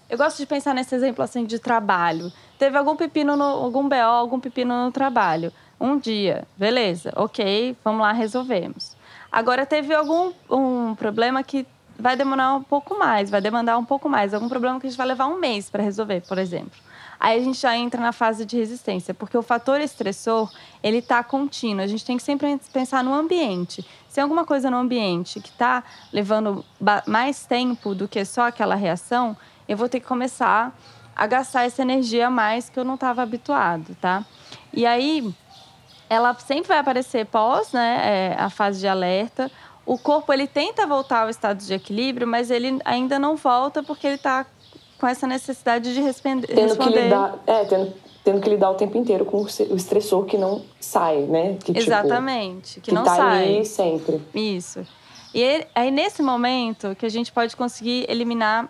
[0.10, 2.32] eu gosto de pensar nesse exemplo assim de trabalho.
[2.58, 5.52] Teve algum pepino, no, algum BO, algum pepino no trabalho.
[5.80, 8.96] Um dia, beleza, ok, vamos lá, resolvemos.
[9.30, 11.68] Agora, teve algum um problema que
[12.00, 14.34] vai demorar um pouco mais, vai demandar um pouco mais.
[14.34, 16.80] Algum problema que a gente vai levar um mês para resolver, por exemplo.
[17.20, 20.52] Aí a gente já entra na fase de resistência, porque o fator estressor,
[20.84, 21.84] ele está contínuo.
[21.84, 23.86] A gente tem que sempre pensar no ambiente.
[24.08, 26.64] Se alguma coisa no ambiente que está levando
[27.06, 29.36] mais tempo do que só aquela reação,
[29.68, 30.74] eu vou ter que começar
[31.16, 34.26] a gastar essa energia a mais que eu não estava habituado, tá?
[34.74, 35.34] E aí,
[36.10, 39.50] ela sempre vai aparecer pós, né, é, a fase de alerta.
[39.86, 44.08] O corpo, ele tenta voltar ao estado de equilíbrio, mas ele ainda não volta porque
[44.08, 44.46] ele está
[45.00, 46.48] com essa necessidade de responder.
[46.48, 50.38] Tendo que lidar, é, tendo, tendo que lidar o tempo inteiro com o estressor que
[50.38, 51.58] não sai, né?
[51.64, 53.44] Que, tipo, Exatamente, que, que não tá sai.
[53.44, 54.22] Ali sempre.
[54.34, 54.86] Isso.
[55.34, 58.70] E aí, nesse momento, que a gente pode conseguir eliminar.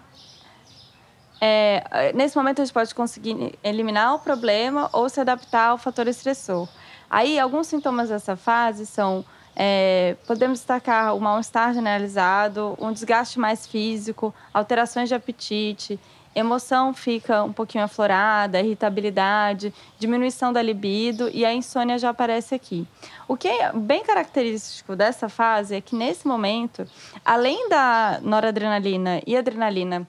[1.40, 6.08] É, nesse momento, a gente pode conseguir eliminar o problema ou se adaptar ao fator
[6.08, 6.68] estressor.
[7.10, 9.24] Aí, alguns sintomas dessa fase são
[9.56, 16.00] é, podemos destacar o mal-estar generalizado, um desgaste mais físico, alterações de apetite,
[16.36, 22.86] emoção fica um pouquinho aflorada, irritabilidade, diminuição da libido e a insônia já aparece aqui.
[23.28, 26.86] O que é bem característico dessa fase é que nesse momento,
[27.24, 30.06] além da noradrenalina e adrenalina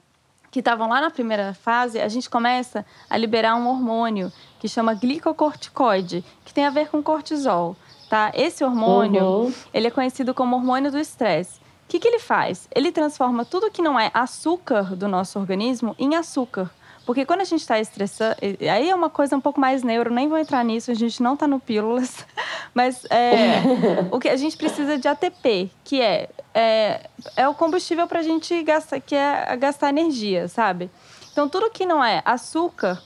[0.51, 4.93] que estavam lá na primeira fase, a gente começa a liberar um hormônio que chama
[4.93, 7.75] glicocorticoide, que tem a ver com cortisol
[8.09, 8.31] tá?
[8.33, 9.53] Esse hormônio, uhum.
[9.73, 11.59] ele é conhecido como hormônio do estresse.
[11.87, 12.67] O que, que ele faz?
[12.75, 16.69] Ele transforma tudo que não é açúcar do nosso organismo em açúcar.
[17.05, 20.27] Porque quando a gente está estressado, aí é uma coisa um pouco mais neuro, nem
[20.27, 22.25] vou entrar nisso, a gente não está no pílulas,
[22.75, 23.61] mas é,
[24.11, 28.23] o que a gente precisa de ATP, que é, é, é o combustível para a
[28.23, 30.91] gente gastar, que é gastar energia, sabe?
[31.31, 33.01] Então tudo que não é açúcar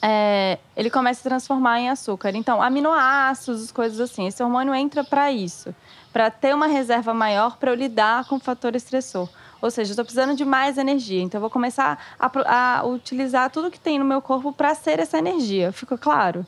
[0.00, 2.30] é, ele começa a transformar em açúcar.
[2.34, 4.26] Então, aminoácidos, coisas assim.
[4.26, 5.74] Esse hormônio entra para isso,
[6.18, 9.28] para ter uma reserva maior para eu lidar com o fator estressor.
[9.62, 11.22] Ou seja, estou precisando de mais energia.
[11.22, 14.98] Então, eu vou começar a, a utilizar tudo que tem no meu corpo para ser
[14.98, 15.70] essa energia.
[15.70, 16.44] Ficou claro?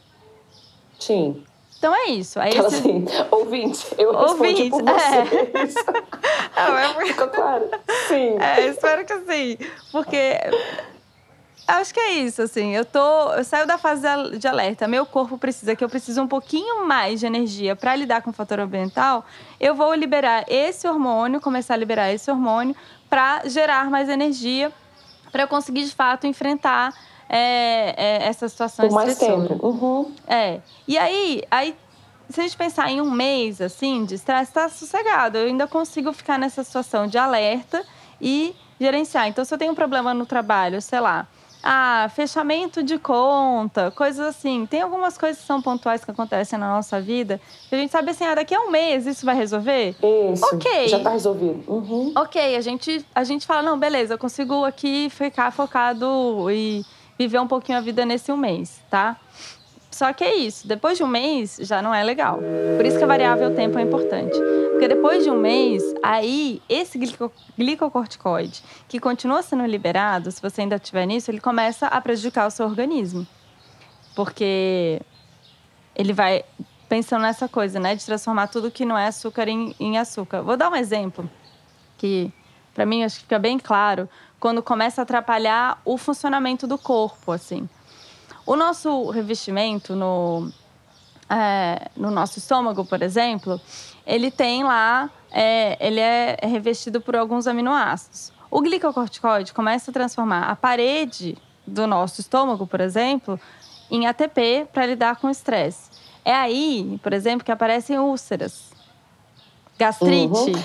[0.98, 1.44] Sim.
[1.78, 2.40] Então é isso.
[2.40, 2.60] Aí esse...
[2.60, 5.76] assim, ouvinte, eu ouvinte, respondi por vocês.
[5.76, 6.66] É.
[6.68, 7.06] Não, é...
[7.06, 7.70] Ficou claro?
[8.08, 8.38] Sim.
[8.40, 9.56] É, espero que sim.
[9.92, 10.36] Porque
[11.66, 12.74] Acho que é isso, assim.
[12.74, 13.32] Eu tô.
[13.32, 14.02] Eu saio da fase
[14.38, 14.88] de alerta.
[14.88, 18.32] Meu corpo precisa que eu preciso um pouquinho mais de energia para lidar com o
[18.32, 19.24] fator ambiental.
[19.58, 22.74] Eu vou liberar esse hormônio, começar a liberar esse hormônio
[23.08, 24.72] para gerar mais energia,
[25.30, 26.92] para eu conseguir de fato enfrentar
[27.28, 29.64] é, é, essa situação Por mais tempo.
[29.64, 30.12] Uhum.
[30.26, 30.60] É.
[30.88, 31.76] E aí, aí
[32.30, 35.38] se a gente pensar em um mês assim de estresse, tá sossegado.
[35.38, 37.84] Eu ainda consigo ficar nessa situação de alerta
[38.20, 39.28] e gerenciar.
[39.28, 41.26] Então, se eu tenho um problema no trabalho, sei lá,
[41.62, 44.66] ah, fechamento de conta, coisas assim.
[44.66, 48.10] Tem algumas coisas que são pontuais que acontecem na nossa vida que a gente sabe
[48.10, 49.94] assim, ah, daqui a um mês isso vai resolver?
[50.32, 50.44] Isso.
[50.52, 50.88] Ok.
[50.88, 51.62] Já tá resolvido.
[51.68, 52.12] Uhum.
[52.16, 56.84] Ok, a gente, a gente fala, não, beleza, eu consigo aqui ficar focado e
[57.18, 59.16] viver um pouquinho a vida nesse um mês, tá?
[59.90, 62.40] Só que é isso, depois de um mês já não é legal.
[62.76, 64.38] Por isso que a variável tempo é importante.
[64.80, 70.62] Porque depois de um mês, aí esse glico, glicocorticoide, que continua sendo liberado, se você
[70.62, 73.26] ainda estiver nisso, ele começa a prejudicar o seu organismo.
[74.16, 75.02] Porque
[75.94, 76.46] ele vai
[76.88, 80.40] pensando nessa coisa, né, de transformar tudo que não é açúcar em, em açúcar.
[80.40, 81.28] Vou dar um exemplo
[81.98, 82.32] que
[82.72, 87.32] para mim acho que fica bem claro quando começa a atrapalhar o funcionamento do corpo,
[87.32, 87.68] assim.
[88.46, 90.50] O nosso revestimento no
[91.30, 93.60] é, no nosso estômago, por exemplo,
[94.06, 98.32] ele tem lá, é, ele é revestido por alguns aminoácidos.
[98.50, 103.38] O glicocorticoide começa a transformar a parede do nosso estômago, por exemplo,
[103.90, 105.90] em ATP para lidar com o estresse.
[106.24, 108.70] É aí, por exemplo, que aparecem úlceras,
[109.78, 110.50] gastrite.
[110.50, 110.62] Uhum.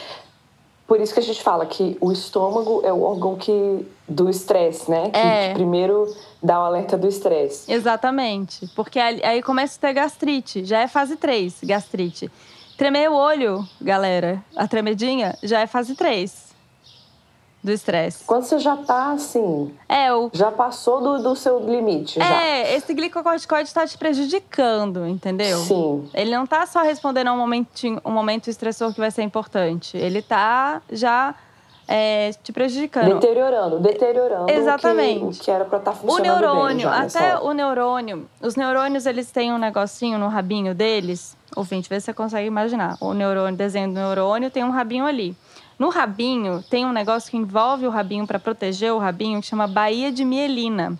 [0.87, 4.89] Por isso que a gente fala que o estômago é o órgão que do estresse,
[4.89, 5.09] né?
[5.09, 5.47] Que, é.
[5.47, 7.71] que primeiro dá o alerta do estresse.
[7.71, 8.67] Exatamente.
[8.75, 10.63] Porque aí começa a ter gastrite.
[10.63, 12.31] Já é fase 3, gastrite.
[12.77, 16.45] Tremer o olho, galera, a tremedinha, já é fase 3
[17.65, 18.23] do estresse.
[18.25, 19.73] Quando você já tá assim.
[19.89, 20.29] É, o.
[20.31, 22.21] Já passou do, do seu limite.
[22.21, 22.75] É, já.
[22.75, 25.57] esse glicocorticoide está te prejudicando, entendeu?
[25.59, 26.07] Sim.
[26.13, 29.97] Ele não tá só respondendo a um, momentinho, um momento estressor que vai ser importante.
[29.97, 31.33] Ele tá já.
[31.87, 33.13] É, te prejudicando.
[33.19, 35.23] Deteriorando, deteriorando Exatamente.
[35.23, 38.27] O que, o que era para estar tá funcionando O neurônio, já, até o neurônio.
[38.41, 41.37] Os neurônios, eles têm um negocinho no rabinho deles.
[41.55, 42.97] Ouvinte, vê se você consegue imaginar.
[42.99, 45.35] O neurônio, desenho do neurônio, tem um rabinho ali.
[45.77, 49.67] No rabinho, tem um negócio que envolve o rabinho para proteger o rabinho, que chama
[49.67, 50.99] baía de mielina.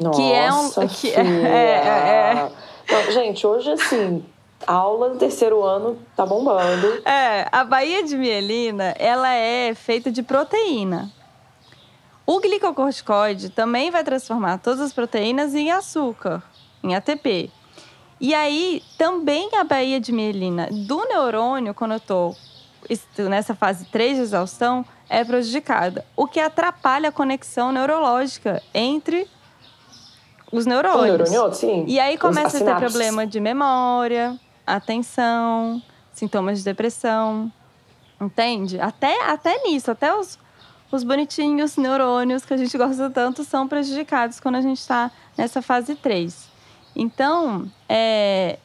[0.00, 0.70] Nossa, que é um.
[0.88, 2.52] Que é, é,
[2.88, 4.24] é, gente, hoje assim,
[4.66, 7.02] aula do terceiro ano tá bombando.
[7.04, 11.10] É, a baía de mielina, ela é feita de proteína.
[12.26, 16.42] O glicocorticoide também vai transformar todas as proteínas em açúcar,
[16.82, 17.52] em ATP.
[18.20, 22.34] E aí, também a baía de mielina do neurônio, quando eu tô
[23.28, 29.28] nessa fase 3 de exaustão é prejudicada, o que atrapalha a conexão neurológica entre
[30.50, 31.30] os neurônios.
[31.30, 31.84] Neurônio, sim.
[31.86, 37.52] E aí começa a ter problema de memória, atenção, sintomas de depressão.
[38.20, 38.80] Entende?
[38.80, 40.38] Até, até nisso, até os,
[40.90, 45.60] os bonitinhos neurônios que a gente gosta tanto são prejudicados quando a gente está nessa
[45.60, 46.55] fase 3.
[46.96, 48.58] Então, é,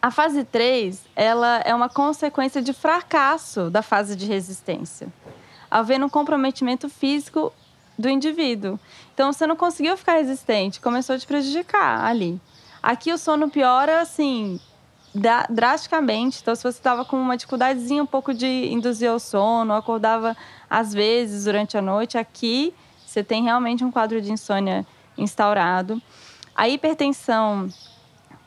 [0.00, 5.08] a fase 3, ela é uma consequência de fracasso da fase de resistência,
[5.68, 7.52] havendo um comprometimento físico
[7.98, 8.78] do indivíduo.
[9.12, 12.40] Então, você não conseguiu ficar resistente, começou a te prejudicar ali.
[12.80, 14.60] Aqui o sono piora, assim,
[15.50, 16.40] drasticamente.
[16.40, 20.36] Então, se você estava com uma dificuldadezinha um pouco de induzir ao sono, acordava
[20.70, 22.72] às vezes durante a noite, aqui
[23.04, 24.86] você tem realmente um quadro de insônia
[25.18, 26.00] instaurado.
[26.54, 27.68] A hipertensão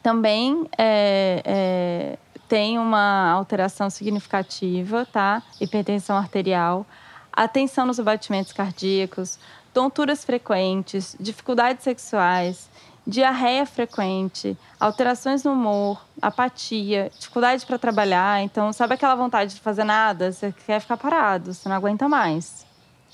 [0.03, 5.41] também é, é, tem uma alteração significativa, tá?
[5.59, 6.85] Hipertensão arterial,
[7.33, 9.39] atenção nos batimentos cardíacos,
[9.73, 12.69] tonturas frequentes, dificuldades sexuais,
[13.05, 18.41] diarreia frequente, alterações no humor, apatia, dificuldade para trabalhar.
[18.41, 20.31] Então, sabe aquela vontade de fazer nada?
[20.31, 22.65] Você quer ficar parado, você não aguenta mais.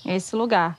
[0.05, 0.77] Esse lugar.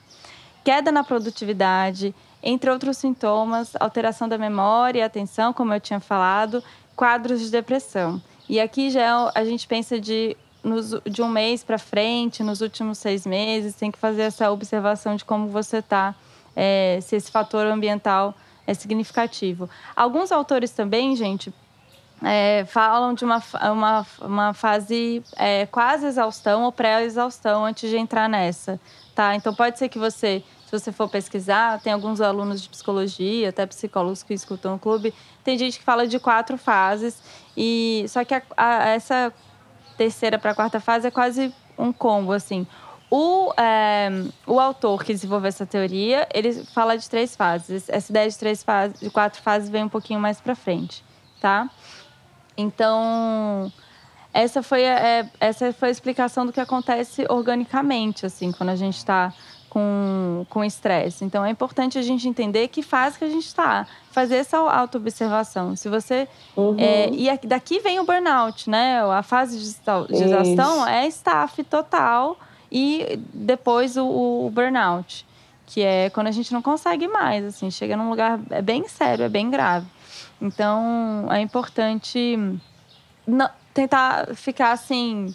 [0.63, 6.61] Queda na produtividade, entre outros sintomas, alteração da memória e atenção, como eu tinha falado,
[6.95, 8.21] quadros de depressão.
[8.49, 12.59] E aqui já é a gente pensa de, nos, de um mês para frente, nos
[12.59, 16.13] últimos seis meses, tem que fazer essa observação de como você está,
[16.55, 18.35] é, se esse fator ambiental
[18.67, 19.69] é significativo.
[19.95, 21.53] Alguns autores também, gente,
[22.21, 28.29] é, falam de uma, uma, uma fase é, quase exaustão ou pré-exaustão antes de entrar
[28.29, 28.79] nessa,
[29.15, 29.35] tá?
[29.35, 30.43] Então pode ser que você
[30.79, 35.57] você for pesquisar, tem alguns alunos de psicologia, até psicólogos que escutam o clube, tem
[35.57, 37.21] gente que fala de quatro fases,
[37.55, 39.33] e só que a, a, essa
[39.97, 42.67] terceira para a quarta fase é quase um combo, assim.
[43.09, 44.09] O, é,
[44.47, 47.87] o autor que desenvolveu essa teoria, ele fala de três fases.
[47.87, 51.05] Essa ideia de três fases, de quatro fases vem um pouquinho mais para frente,
[51.39, 51.69] tá?
[52.57, 53.71] Então,
[54.33, 58.75] essa foi, a, é, essa foi a explicação do que acontece organicamente, assim, quando a
[58.75, 59.31] gente está
[60.49, 61.25] com estresse.
[61.25, 65.75] Então é importante a gente entender que fase que a gente está, fazer essa autoobservação.
[65.75, 66.75] Se você uhum.
[66.77, 69.01] é, e daqui vem o burnout, né?
[69.01, 72.37] A fase de exaustão é staff total
[72.71, 75.25] e depois o, o, burnout,
[75.65, 79.25] que é quando a gente não consegue mais, assim, chega num lugar é bem sério,
[79.25, 79.87] é bem grave.
[80.41, 82.37] Então é importante
[83.25, 85.33] não, tentar ficar assim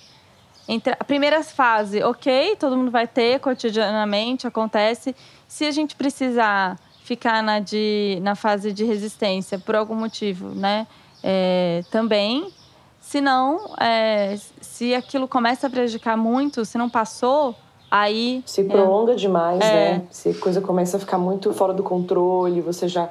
[0.68, 5.16] entre a primeira fase, ok, todo mundo vai ter cotidianamente, acontece.
[5.48, 10.86] Se a gente precisar ficar na, de, na fase de resistência por algum motivo, né?
[11.24, 12.52] É, também.
[13.00, 17.54] Se não, é, se aquilo começa a prejudicar muito, se não passou,
[17.90, 18.42] aí.
[18.44, 20.02] Se prolonga é, demais, né?
[20.10, 23.08] Se a coisa começa a ficar muito fora do controle, você já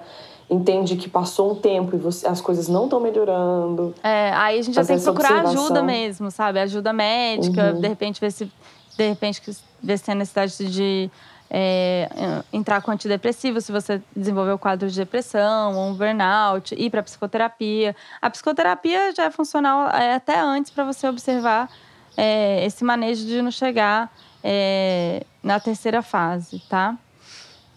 [0.49, 3.93] entende que passou um tempo e você, as coisas não estão melhorando.
[4.03, 6.59] É, aí a gente já tem que procurar ajuda mesmo, sabe?
[6.59, 7.81] Ajuda médica, uhum.
[7.81, 8.51] de repente ver se
[8.97, 9.41] de repente
[9.81, 11.11] ver se tem necessidade de
[11.49, 12.09] é,
[12.51, 17.95] entrar com antidepressivo se você desenvolveu quadro de depressão ou um burnout, ir para psicoterapia.
[18.21, 21.69] A psicoterapia já é funcional é, até antes para você observar
[22.15, 24.11] é, esse manejo de não chegar
[24.43, 26.95] é, na terceira fase, tá?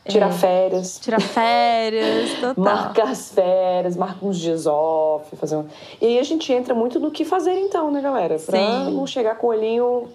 [0.08, 0.98] Tirar é, férias.
[0.98, 2.54] Tirar férias, total.
[2.56, 5.66] Marcar as férias, marcar uns dias off, fazer um...
[6.00, 8.38] E aí a gente entra muito no que fazer então, né, galera?
[8.38, 8.94] Pra Sim.
[8.94, 10.08] não chegar com o olhinho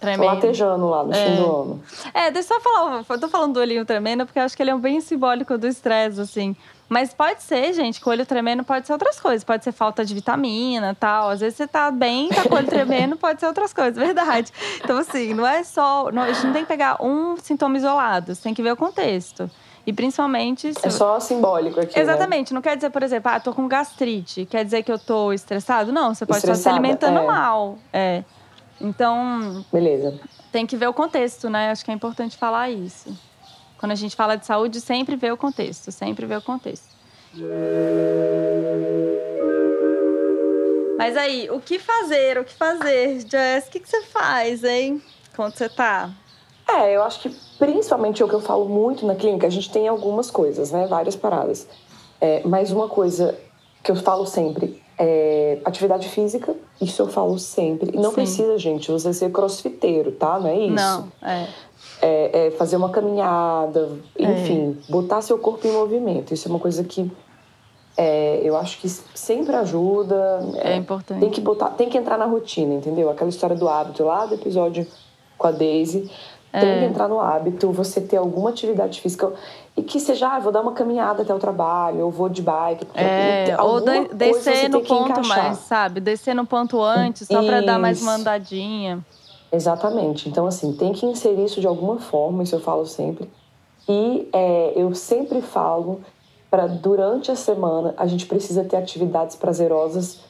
[0.00, 0.34] Tremendo.
[0.34, 1.26] Latejando lá no é.
[1.26, 1.82] fim do ano.
[2.14, 3.04] É, deixa eu só falar.
[3.08, 5.58] Eu tô falando do olhinho tremendo porque eu acho que ele é um bem simbólico
[5.58, 6.54] do estresse, assim.
[6.88, 9.44] Mas pode ser, gente, que o olho tremendo pode ser outras coisas.
[9.44, 11.30] Pode ser falta de vitamina tal.
[11.30, 14.52] Às vezes você tá bem, tá com o olho tremendo, pode ser outras coisas, verdade.
[14.82, 16.10] Então, assim, não é só.
[16.12, 18.76] Não, a gente não tem que pegar um sintoma isolado, você tem que ver o
[18.76, 19.50] contexto.
[19.86, 20.72] E principalmente.
[20.82, 21.96] É só simbólico aqui.
[21.96, 22.02] Né?
[22.02, 22.52] Exatamente.
[22.52, 22.54] Né?
[22.54, 24.46] Não quer dizer, por exemplo, ah, tô com gastrite.
[24.46, 25.92] Quer dizer que eu tô estressado?
[25.92, 27.26] Não, você pode estar se alimentando é.
[27.26, 27.78] mal.
[27.92, 28.22] É.
[28.80, 29.64] Então.
[29.72, 30.18] Beleza.
[30.52, 31.70] Tem que ver o contexto, né?
[31.70, 33.16] Acho que é importante falar isso.
[33.78, 36.88] Quando a gente fala de saúde, sempre vê o contexto, sempre vê o contexto.
[40.98, 42.38] Mas aí, o que fazer?
[42.38, 43.68] O que fazer, Jess?
[43.68, 45.00] O que, que você faz, hein?
[45.36, 46.10] Quando você tá?
[46.68, 49.86] É, eu acho que principalmente o que eu falo muito na clínica, a gente tem
[49.88, 50.86] algumas coisas, né?
[50.86, 51.66] Várias paradas.
[52.20, 53.38] É, mas uma coisa
[53.82, 57.90] que eu falo sempre é, atividade física, isso eu falo sempre.
[57.94, 58.16] E não Sim.
[58.16, 60.38] precisa, gente, você ser crossfiteiro, tá?
[60.40, 60.74] Não é isso?
[60.74, 61.48] Não, é.
[62.00, 64.24] É, é fazer uma caminhada, é.
[64.24, 66.34] enfim, botar seu corpo em movimento.
[66.34, 67.10] Isso é uma coisa que
[67.96, 70.40] é, eu acho que sempre ajuda.
[70.56, 71.20] É, importante.
[71.20, 73.10] Tem que botar, tem que entrar na rotina, entendeu?
[73.10, 74.86] Aquela história do hábito lá do episódio
[75.36, 76.10] com a Daisy.
[76.50, 79.32] Tem que entrar no hábito, você ter alguma atividade física.
[79.76, 82.86] E que seja, ah, vou dar uma caminhada até o trabalho, ou vou de bike.
[82.94, 86.00] É, ou de, descer no ponto mais, sabe?
[86.00, 89.04] Descer no ponto antes, só para dar mais uma andadinha.
[89.52, 90.28] Exatamente.
[90.28, 93.30] Então, assim, tem que inserir isso de alguma forma, isso eu falo sempre.
[93.88, 96.00] E é, eu sempre falo
[96.50, 100.20] para durante a semana a gente precisa ter atividades prazerosas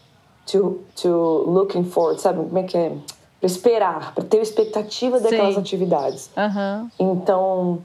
[0.47, 2.39] to, to looking forward, sabe?
[2.39, 2.93] Como é que é?
[3.41, 5.61] Para esperar, para ter expectativa daquelas Sim.
[5.61, 6.31] atividades.
[6.37, 6.91] Uhum.
[6.99, 7.79] Então,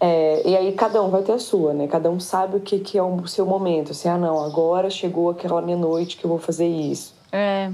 [0.00, 1.86] é, e aí cada um vai ter a sua, né?
[1.86, 3.92] Cada um sabe o que, que é o seu momento.
[3.92, 7.14] Assim, ah, não, agora chegou aquela meia-noite que eu vou fazer isso.
[7.32, 7.72] É.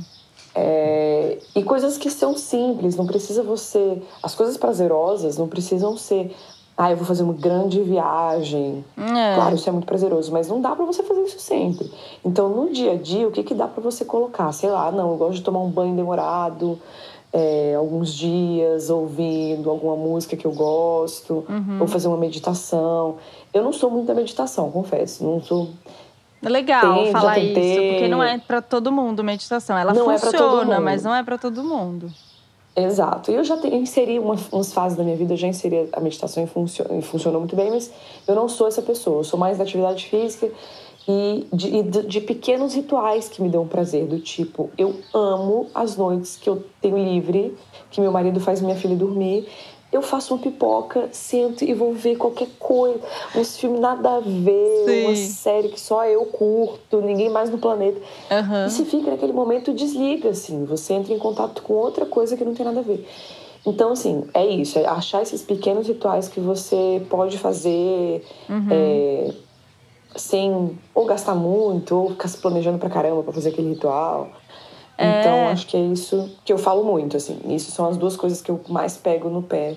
[0.54, 1.38] é.
[1.56, 4.00] E coisas que são simples, não precisa você.
[4.22, 6.34] As coisas prazerosas não precisam ser.
[6.82, 8.82] Ah, eu vou fazer uma grande viagem.
[8.96, 9.34] É.
[9.34, 11.92] Claro, isso é muito prazeroso, mas não dá para você fazer isso sempre.
[12.24, 14.50] Então, no dia a dia, o que, que dá para você colocar?
[14.52, 16.78] Sei lá, não, eu gosto de tomar um banho demorado,
[17.34, 21.80] é, alguns dias ouvindo alguma música que eu gosto, uhum.
[21.80, 23.16] ou fazer uma meditação.
[23.52, 25.22] Eu não sou muito da meditação, confesso.
[25.22, 25.68] Não sou.
[26.42, 29.76] Legal falar isso, porque não é para todo mundo meditação.
[29.76, 32.10] Ela não é funciona, é mas não é para todo mundo.
[32.84, 33.30] Exato.
[33.30, 36.42] E eu já inseri uma, umas fases da minha vida, eu já inseri a meditação
[36.42, 37.90] e, funcionou, e funcionou muito bem, mas
[38.26, 39.20] eu não sou essa pessoa.
[39.20, 40.50] Eu sou mais da atividade física
[41.08, 45.96] e de, de, de, pequenos rituais que me dão prazer, do tipo, eu amo as
[45.96, 47.56] noites que eu tenho livre,
[47.90, 49.48] que meu marido faz minha filha dormir.
[49.92, 53.00] Eu faço uma pipoca, sento e vou ver qualquer coisa,
[53.34, 55.04] uns filmes nada a ver, Sim.
[55.06, 58.00] uma série que só eu curto, ninguém mais no planeta.
[58.30, 58.66] Uhum.
[58.66, 62.44] E você fica naquele momento, desliga, assim, você entra em contato com outra coisa que
[62.44, 63.04] não tem nada a ver.
[63.66, 68.24] Então, assim, é isso, é achar esses pequenos rituais que você pode fazer.
[68.48, 68.68] Uhum.
[68.70, 69.34] É,
[70.16, 74.28] sem ou gastar muito, ou ficar se planejando pra caramba pra fazer aquele ritual.
[75.00, 75.20] É.
[75.20, 77.40] Então, acho que é isso que eu falo muito, assim.
[77.46, 79.76] Isso são as duas coisas que eu mais pego no pé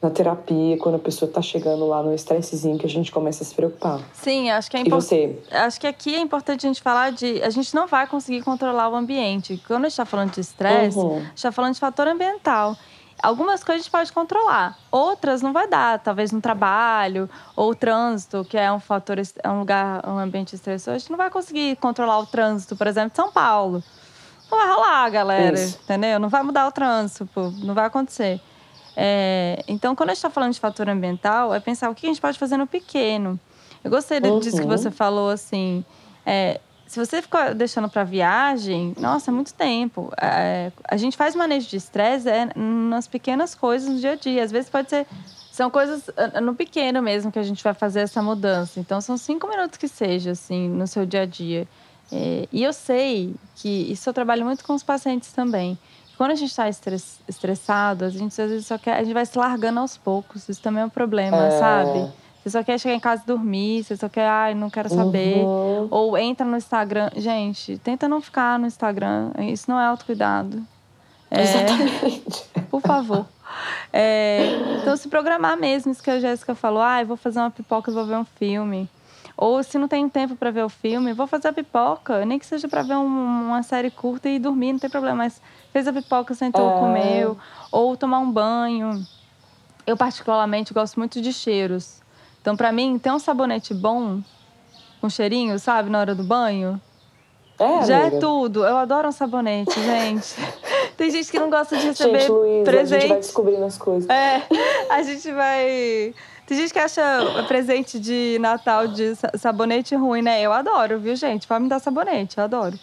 [0.00, 3.46] na terapia, quando a pessoa tá chegando lá no estressezinho que a gente começa a
[3.46, 4.00] se preocupar.
[4.14, 5.38] Sim, acho que é importante.
[5.50, 7.42] Acho que aqui é importante a gente falar de.
[7.42, 9.62] A gente não vai conseguir controlar o ambiente.
[9.66, 11.18] Quando a gente tá falando de estresse, uhum.
[11.18, 12.76] a gente tá falando de fator ambiental.
[13.22, 17.74] Algumas coisas a gente pode controlar, outras não vai dar, talvez no trabalho ou o
[17.74, 21.28] trânsito, que é um fator, é um lugar, um ambiente estressor, a gente não vai
[21.28, 23.84] conseguir controlar o trânsito, por exemplo, de São Paulo.
[24.50, 25.78] Não vai rolar, galera, Isso.
[25.84, 26.18] entendeu?
[26.18, 28.40] Não vai mudar o trânsito, pô, não vai acontecer.
[28.96, 32.08] É, então, quando a gente está falando de fator ambiental, é pensar o que a
[32.08, 33.38] gente pode fazer no pequeno.
[33.82, 34.40] Eu gostei uhum.
[34.40, 35.84] disso que você falou, assim.
[36.26, 40.12] É, se você ficar deixando para viagem, nossa, é muito tempo.
[40.20, 44.42] É, a gente faz manejo de estresse é, nas pequenas coisas no dia a dia.
[44.42, 45.06] Às vezes pode ser.
[45.52, 46.08] São coisas
[46.42, 48.80] no pequeno mesmo que a gente vai fazer essa mudança.
[48.80, 51.66] Então, são cinco minutos que seja, assim, no seu dia a dia.
[52.12, 55.78] É, e eu sei que isso eu trabalho muito com os pacientes também.
[56.16, 59.38] Quando a gente está estressado, a gente às vezes só quer, a gente vai se
[59.38, 60.48] largando aos poucos.
[60.48, 61.58] Isso também é um problema, é.
[61.58, 62.12] sabe?
[62.42, 65.38] Você só quer chegar em casa e dormir, você só quer, ai, não quero saber.
[65.38, 65.88] Uhum.
[65.90, 67.10] Ou entra no Instagram.
[67.16, 69.30] Gente, tenta não ficar no Instagram.
[69.38, 70.62] Isso não é autocuidado.
[71.30, 72.44] É, Exatamente.
[72.70, 73.26] Por favor.
[73.92, 77.50] É, então, se programar mesmo, isso que a Jéssica falou, ah, eu vou fazer uma
[77.50, 78.88] pipoca e vou ver um filme.
[79.40, 82.44] Ou se não tem tempo para ver o filme, vou fazer a pipoca, nem que
[82.44, 85.40] seja para ver um, uma série curta e dormir, não tem problema, mas
[85.72, 86.78] fez a pipoca, sentou, é...
[86.78, 87.38] comeu,
[87.72, 89.02] ou tomar um banho.
[89.86, 92.02] Eu particularmente gosto muito de cheiros.
[92.42, 94.20] Então, para mim, ter um sabonete bom,
[95.00, 96.78] com cheirinho, sabe, na hora do banho,
[97.60, 98.16] é, já é amiga.
[98.16, 98.64] é tudo.
[98.64, 100.34] Eu adoro um sabonete, gente.
[100.96, 102.96] Tem gente que não gosta de receber gente, Luísa, presente.
[102.96, 104.10] A gente vai descobrindo as coisas.
[104.10, 104.42] É,
[104.90, 106.14] a gente vai
[106.50, 107.00] tem gente que acha
[107.46, 110.42] presente de Natal de sabonete ruim, né?
[110.42, 111.46] Eu adoro, viu, gente?
[111.46, 112.76] Pode me dar sabonete, eu adoro.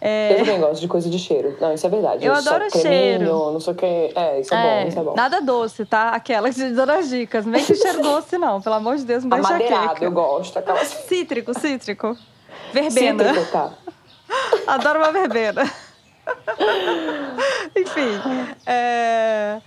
[0.00, 0.32] É...
[0.32, 1.56] Eu também gosto de coisa de cheiro.
[1.60, 2.24] Não, isso é verdade.
[2.24, 3.24] Eu, eu adoro cheiro.
[3.24, 3.86] Não sei o que.
[3.86, 5.14] É, isso é, é, bom, isso é bom.
[5.14, 6.08] Nada doce, tá?
[6.08, 7.46] Aquelas de dando as dicas.
[7.46, 8.60] Não vem com cheiro doce, não.
[8.60, 10.58] Pelo amor de Deus, não deixa Amadeirado, eu gosto.
[10.58, 10.88] Aquelas...
[10.88, 12.16] Cítrico, cítrico.
[12.72, 13.24] Verbena.
[13.24, 13.72] Cítrico, tá.
[14.66, 15.62] Adoro uma verbena.
[17.76, 18.20] Enfim.
[18.66, 19.60] É...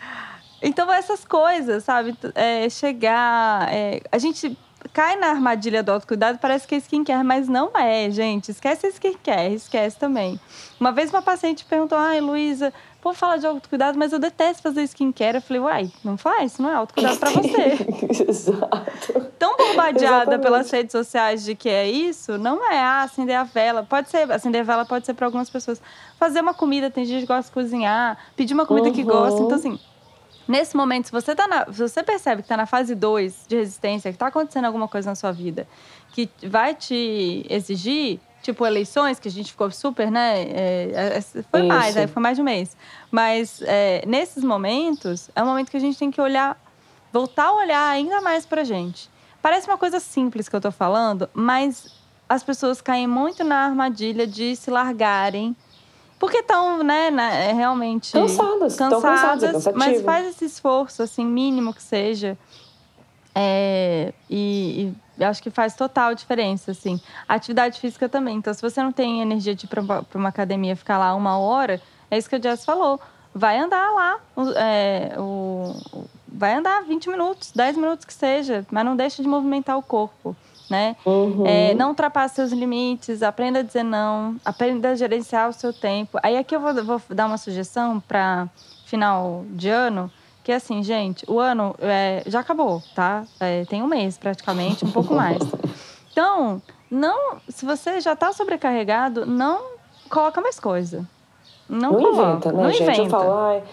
[0.61, 2.17] Então, essas coisas, sabe?
[2.35, 3.73] É, chegar.
[3.73, 4.57] É, a gente
[4.93, 8.51] cai na armadilha do autocuidado, parece que é skincare, mas não é, gente.
[8.51, 10.39] Esquece skincare, esquece também.
[10.79, 14.83] Uma vez uma paciente perguntou: ai, Luísa, pô, fala de autocuidado, mas eu detesto fazer
[14.83, 15.37] skincare.
[15.37, 17.77] Eu falei, uai, não faz, não é autocuidado para você.
[18.29, 19.31] Exato.
[19.37, 20.41] Tão bombardeada Exatamente.
[20.41, 23.83] pelas redes sociais de que é isso, não é ah, acender a vela.
[23.83, 25.81] Pode ser, acender a vela pode ser para algumas pessoas.
[26.17, 28.93] Fazer uma comida, tem gente que gosta de cozinhar, pedir uma comida uhum.
[28.93, 29.41] que gosta.
[29.41, 29.79] Então, assim,
[30.47, 33.57] Nesse momento, se você, tá na, se você percebe que está na fase 2 de
[33.57, 35.67] resistência, que está acontecendo alguma coisa na sua vida
[36.11, 38.19] que vai te exigir,
[38.49, 40.41] tipo eleições, que a gente ficou super, né?
[40.41, 41.67] É, é, é foi Isso.
[41.67, 42.75] mais, aí foi mais de um mês.
[43.11, 46.59] Mas é, nesses momentos, é um momento que a gente tem que olhar,
[47.11, 49.09] voltar a olhar ainda mais pra gente.
[49.41, 51.87] Parece uma coisa simples que eu tô falando, mas
[52.27, 55.55] as pessoas caem muito na armadilha de se largarem
[56.19, 61.73] porque estão, né, né, realmente cansadas, cansadas, cansadas é mas faz esse esforço, assim, mínimo
[61.73, 62.37] que seja.
[63.33, 64.93] É, e, e
[65.25, 66.99] acho que faz total diferença, assim.
[67.27, 68.37] Atividade física também.
[68.37, 69.81] Então, se você não tem energia de ir para
[70.15, 72.99] uma academia ficar lá uma hora, é isso que a Jess falou.
[73.33, 74.19] Vai andar lá,
[74.55, 75.75] é, o,
[76.27, 80.35] vai andar 20 minutos, 10 minutos que seja, mas não deixa de movimentar o corpo
[80.69, 80.95] né?
[81.05, 81.45] Uhum.
[81.45, 86.19] É, não ultrapasse seus limites, aprenda a dizer não, aprenda a gerenciar o seu tempo.
[86.21, 88.47] Aí aqui eu vou, vou dar uma sugestão para
[88.85, 90.11] final de ano,
[90.49, 93.23] que é assim, gente, o ano é, já acabou, tá?
[93.39, 95.37] É, tem um mês praticamente, um pouco mais.
[96.11, 99.61] Então, não, se você já está sobrecarregado, não
[100.09, 101.07] coloca mais coisa.
[101.69, 102.81] Não, não coloca, inventa, né, não gente?
[102.81, 103.01] Inventa.
[103.01, 103.63] Eu falo, ai,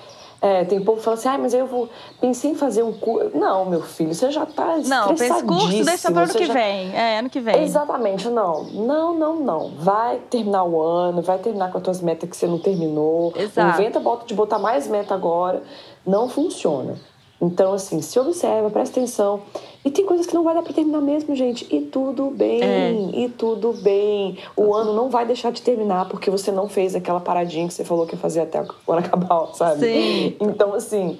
[0.42, 1.88] é, tem povo que fala assim, ah, mas eu vou.
[2.20, 3.30] Pensei em fazer um curso.
[3.34, 6.52] Não, meu filho, você já tá Não, pensa curso, deixa para ano que já...
[6.52, 6.94] vem.
[6.94, 7.64] É, ano que vem.
[7.64, 8.64] Exatamente, não.
[8.64, 9.70] Não, não, não.
[9.76, 13.32] Vai terminar o ano, vai terminar com as tuas metas que você não terminou.
[13.34, 13.80] Exato.
[13.80, 15.62] Inventa bota de botar mais meta agora.
[16.07, 16.96] Não funciona.
[17.40, 19.42] Então, assim, se observa, presta atenção.
[19.84, 21.66] E tem coisas que não vai dar pra terminar mesmo, gente.
[21.74, 22.92] E tudo bem, é.
[23.14, 24.38] e tudo bem.
[24.57, 27.84] O ano não vai deixar de terminar porque você não fez aquela paradinha que você
[27.84, 29.80] falou que ia fazer até o ano acabar, sabe?
[29.80, 30.36] Sim.
[30.40, 31.18] Então, assim,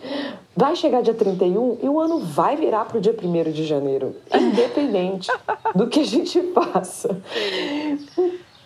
[0.57, 4.17] vai chegar dia 31 e o ano vai virar pro dia 1 de janeiro.
[4.35, 5.31] Independente
[5.77, 7.21] do que a gente faça.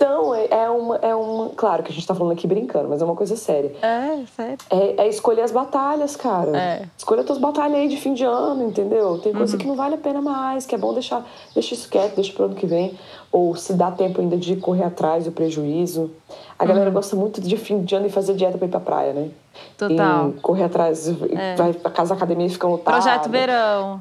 [0.01, 1.51] Então, é, é uma, é uma.
[1.51, 3.71] Claro que a gente tá falando aqui brincando, mas é uma coisa séria.
[3.83, 4.57] É, sério.
[4.71, 6.57] É, é escolher as batalhas, cara.
[6.57, 6.89] É.
[6.97, 9.19] Escolha as tuas batalhas aí de fim de ano, entendeu?
[9.19, 9.59] Tem coisa uhum.
[9.59, 11.23] que não vale a pena mais, que é bom deixar,
[11.53, 12.99] deixa isso quieto, deixa pro ano que vem.
[13.31, 16.11] Ou se dá tempo ainda de correr atrás do prejuízo.
[16.59, 16.95] A galera uhum.
[16.95, 19.29] gosta muito de fim de ano e fazer dieta pra ir pra praia, né?
[19.77, 20.31] Total.
[20.31, 21.57] E correr atrás, é.
[21.57, 22.95] vai pra casa academia e fica lotado.
[22.95, 24.01] Projeto verão.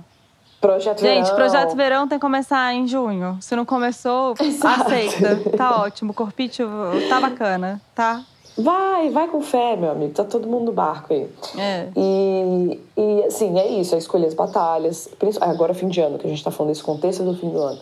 [0.59, 1.35] Projeto Gente, verão.
[1.35, 3.37] projeto verão tem que começar em junho.
[3.41, 4.83] Se não começou, Exato.
[4.83, 5.49] aceita.
[5.55, 6.13] Tá ótimo.
[6.13, 6.63] Corpite
[7.07, 8.23] tá bacana, tá?
[8.57, 10.13] Vai, vai com fé, meu amigo.
[10.13, 11.29] Tá todo mundo no barco aí.
[11.57, 11.87] É.
[11.95, 13.95] E, e assim, é isso.
[13.95, 15.07] É escolher as batalhas.
[15.39, 17.79] Agora, fim de ano, que a gente tá falando desse contexto do fim do ano.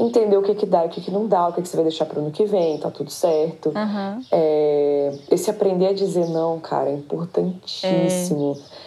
[0.00, 1.76] Entender o que que dá e o que que não dá, o que que você
[1.76, 3.68] vai deixar pro ano que vem, tá tudo certo.
[3.68, 4.20] Uhum.
[4.32, 8.58] É, esse aprender a dizer não, cara, é importantíssimo.
[8.58, 8.82] É.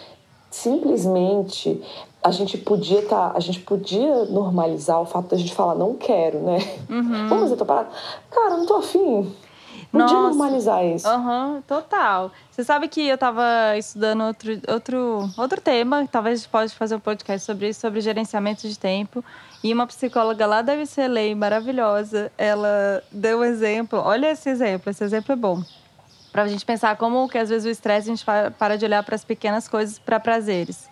[0.50, 1.80] Simplesmente
[2.26, 6.40] a gente podia tá, a gente podia normalizar o fato da gente falar não quero,
[6.40, 6.58] né?
[6.90, 7.28] Uhum.
[7.28, 7.88] Vamos, eu tô parada.
[8.30, 9.32] Cara, não tô afim.
[9.92, 10.14] Podia Nossa.
[10.28, 11.06] normalizar isso.
[11.06, 12.30] Aham, total.
[12.50, 13.42] Você sabe que eu tava
[13.78, 18.00] estudando outro, outro, outro tema, talvez a gente pode fazer um podcast sobre isso, sobre
[18.00, 19.24] gerenciamento de tempo.
[19.62, 24.00] E uma psicóloga lá da UCLA, maravilhosa, ela deu um exemplo.
[24.04, 25.62] Olha esse exemplo, esse exemplo é bom.
[26.32, 29.02] Pra gente pensar como que às vezes o estresse a gente pa- para de olhar
[29.02, 30.88] para as pequenas coisas para prazeres.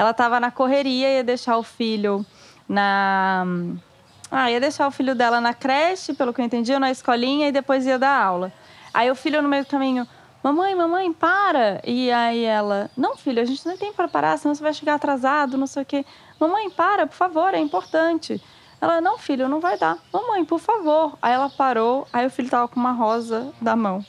[0.00, 2.24] Ela tava na correria, ia deixar o filho
[2.66, 3.44] na.
[4.30, 7.48] Ah, ia deixar o filho dela na creche, pelo que eu entendi, ou na escolinha,
[7.48, 8.50] e depois ia dar aula.
[8.94, 10.08] Aí o filho no meio do caminho,
[10.42, 11.82] mamãe, mamãe, para!
[11.84, 14.94] E aí ela, não, filho, a gente não tem para parar, senão você vai chegar
[14.94, 16.06] atrasado, não sei o quê.
[16.40, 18.42] Mamãe, para, por favor, é importante.
[18.80, 19.98] Ela, não, filho, não vai dar.
[20.10, 21.18] Mamãe, por favor.
[21.20, 24.02] Aí ela parou, aí o filho tava com uma rosa da mão.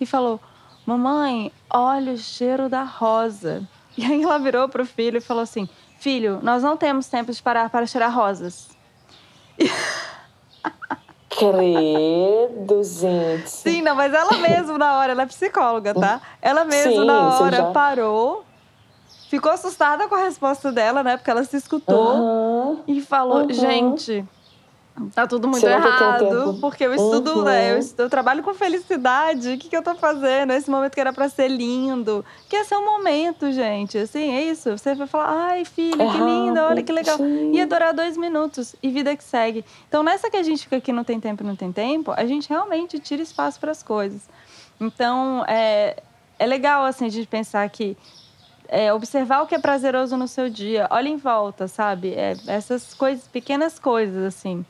[0.00, 0.40] E falou,
[0.86, 3.68] mamãe, olha o cheiro da rosa.
[3.96, 5.66] E aí ela virou pro filho e falou assim,
[5.96, 8.68] filho, nós não temos tempo de parar para cheirar rosas.
[11.28, 13.48] Credo, gente.
[13.50, 16.20] Sim, não, mas ela mesma na hora, ela é psicóloga, tá?
[16.40, 18.46] Ela mesma Sim, na hora já- parou,
[19.28, 21.16] ficou assustada com a resposta dela, né?
[21.16, 22.84] Porque ela se escutou Aham.
[22.86, 23.52] e falou: Uhum.
[23.52, 24.24] gente,
[25.14, 27.44] tá tudo muito errado, porque eu estudo, Uhum.
[27.44, 27.72] né?
[27.72, 29.54] Eu, estudo- eu trabalho com felicidade.
[29.54, 30.52] O que, que eu tô fazendo?
[30.52, 32.24] Esse momento que era pra ser lindo.
[32.48, 33.98] Que esse é um momento, gente.
[33.98, 34.70] Assim, é isso.
[34.76, 37.16] Você vai falar, ai, filha, que linda, olha que legal.
[37.16, 37.52] sim.
[37.52, 39.64] Ia durar dois minutos e vida que segue.
[39.88, 42.48] Então, nessa que a gente fica aqui não tem tempo, não tem tempo, a gente
[42.48, 44.22] realmente tira espaço para as coisas.
[44.80, 45.96] Então, é,
[46.38, 47.96] é legal, assim, a gente pensar que
[48.68, 50.86] é, observar o que é prazeroso no seu dia.
[50.90, 52.12] Olha em volta, sabe?
[52.14, 54.64] É, essas coisas, pequenas coisas, assim.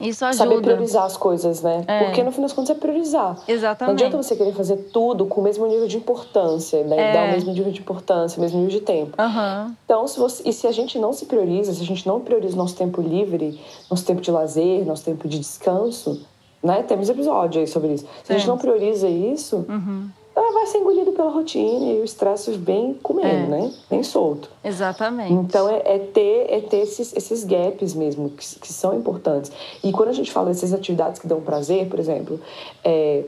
[0.00, 0.44] Isso ajuda.
[0.44, 1.84] Saber priorizar as coisas, né?
[1.86, 2.04] É.
[2.04, 3.34] Porque no fim das contas é priorizar.
[3.36, 4.02] Não Exatamente.
[4.04, 7.10] adianta você querer fazer tudo com o mesmo nível de importância, né?
[7.10, 7.12] É.
[7.12, 9.12] Dar o mesmo nível de importância, o mesmo nível de tempo.
[9.20, 9.76] Aham.
[9.84, 12.56] Então, se você, e se a gente não se prioriza, se a gente não prioriza
[12.56, 13.60] nosso tempo livre,
[13.90, 16.26] nosso tempo de lazer, nosso tempo de descanso,
[16.62, 16.82] né?
[16.84, 18.06] Temos episódio aí sobre isso.
[18.24, 20.08] Se a gente não prioriza isso, Uhum.
[20.34, 23.60] Ela vai ser engolida pela rotina e o estresse vem comendo, É.
[23.60, 23.72] né?
[23.90, 24.48] Bem solto.
[24.64, 25.32] Exatamente.
[25.32, 29.52] Então é, é ter, é ter esses, esses gaps mesmo, que, que são importantes.
[29.84, 32.40] E quando a gente fala dessas atividades que dão prazer, por exemplo,
[32.84, 33.24] é,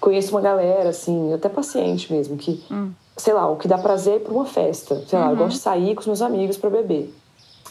[0.00, 2.90] conheço uma galera, assim, até paciente mesmo, que, Hum.
[3.16, 5.02] sei lá, o que dá prazer para uma festa.
[5.06, 5.36] Sei lá, eu Uhum.
[5.38, 7.14] gosto de sair com os meus amigos para beber.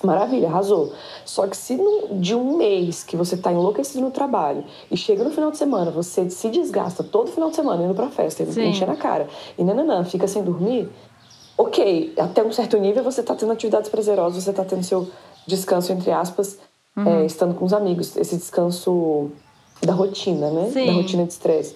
[0.03, 0.91] Maravilha, arrasou.
[1.25, 5.23] Só que se no- de um mês que você tá enlouquecido no trabalho e chega
[5.23, 8.67] no final de semana, você se desgasta todo final de semana indo pra festa, Sim.
[8.67, 9.27] enchendo a cara,
[9.57, 10.89] e nananã, fica sem dormir,
[11.57, 15.07] ok, até um certo nível você tá tendo atividades prazerosas, você tá tendo seu
[15.47, 16.59] descanso, entre aspas,
[16.97, 17.07] Uhum.
[17.07, 19.31] é, estando com os amigos, esse descanso
[19.81, 20.69] da rotina, né?
[20.71, 20.85] Sim.
[20.85, 21.75] Da rotina de estresse.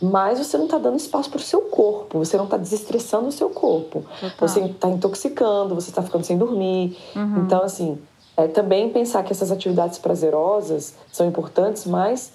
[0.00, 3.48] Mas você não tá dando espaço pro seu corpo, você não tá desestressando o seu
[3.48, 4.04] corpo.
[4.20, 4.48] Total.
[4.48, 6.96] Você tá intoxicando, você tá ficando sem dormir.
[7.14, 7.44] Uhum.
[7.44, 7.98] Então, assim,
[8.36, 12.32] é também pensar que essas atividades prazerosas são importantes, mas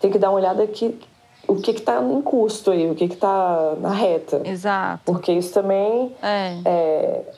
[0.00, 0.98] tem que dar uma olhada que
[1.46, 4.40] o que que tá em custo aí, o que que tá na reta.
[4.44, 5.02] Exato.
[5.04, 6.58] Porque isso também É.
[6.64, 7.34] é.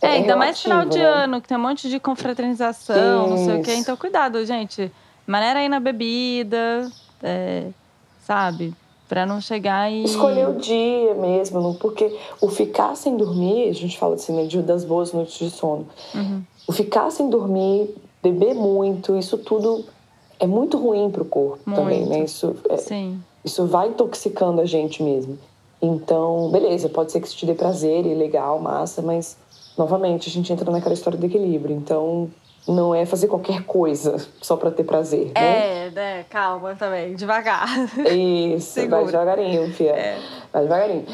[0.00, 1.24] É, é ainda mais final relativo, de né?
[1.24, 3.72] ano, que tem um monte de confraternização, não sei o quê.
[3.72, 3.80] Isso.
[3.80, 4.92] Então, cuidado, gente.
[5.26, 6.88] Maneira aí na bebida,
[7.20, 7.64] é,
[8.20, 8.72] sabe?
[9.08, 10.04] Pra não chegar e.
[10.04, 14.84] Escolher o dia mesmo, porque o ficar sem dormir, a gente fala assim, né, das
[14.84, 15.86] boas noites de sono.
[16.14, 16.42] Uhum.
[16.66, 19.84] O ficar sem dormir, beber muito, isso tudo
[20.38, 22.10] é muito ruim pro corpo também, Muito.
[22.10, 22.24] né?
[22.24, 23.18] Isso, é- Sim.
[23.44, 25.38] isso vai intoxicando a gente mesmo.
[25.80, 29.36] Então, beleza, pode ser que isso te dê prazer e legal, massa, mas
[29.76, 31.74] novamente a gente entra naquela história do equilíbrio.
[31.74, 32.28] Então,
[32.68, 35.86] não é fazer qualquer coisa só pra ter prazer, né?
[35.86, 36.24] É, né?
[36.28, 37.66] Calma também, devagar.
[38.12, 38.96] Isso, Segura.
[38.98, 39.92] vai devagarinho, fia.
[39.92, 40.18] É.
[40.52, 41.06] Vai devagarinho.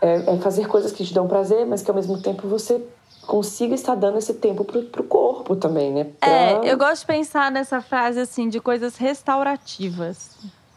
[0.00, 2.80] É, é fazer coisas que te dão prazer, mas que ao mesmo tempo você
[3.26, 6.06] consiga estar dando esse tempo pro, pro corpo também, né?
[6.20, 10.30] Pra- É, eu gosto de pensar nessa frase assim de coisas restaurativas.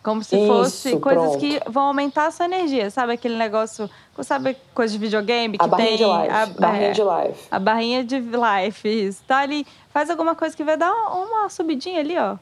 [0.03, 1.37] Como se Isso, fosse coisas pronto.
[1.39, 2.89] que vão aumentar a sua energia.
[2.89, 3.87] Sabe aquele negócio.
[4.23, 5.97] Sabe coisa de videogame que A barrinha tem.
[5.97, 6.33] de life.
[6.33, 7.47] a, barrinha é, de life.
[7.51, 9.23] a barrinha de life, isso.
[9.27, 12.35] Tá ali, faz alguma coisa que vai dar uma subidinha ali, ó.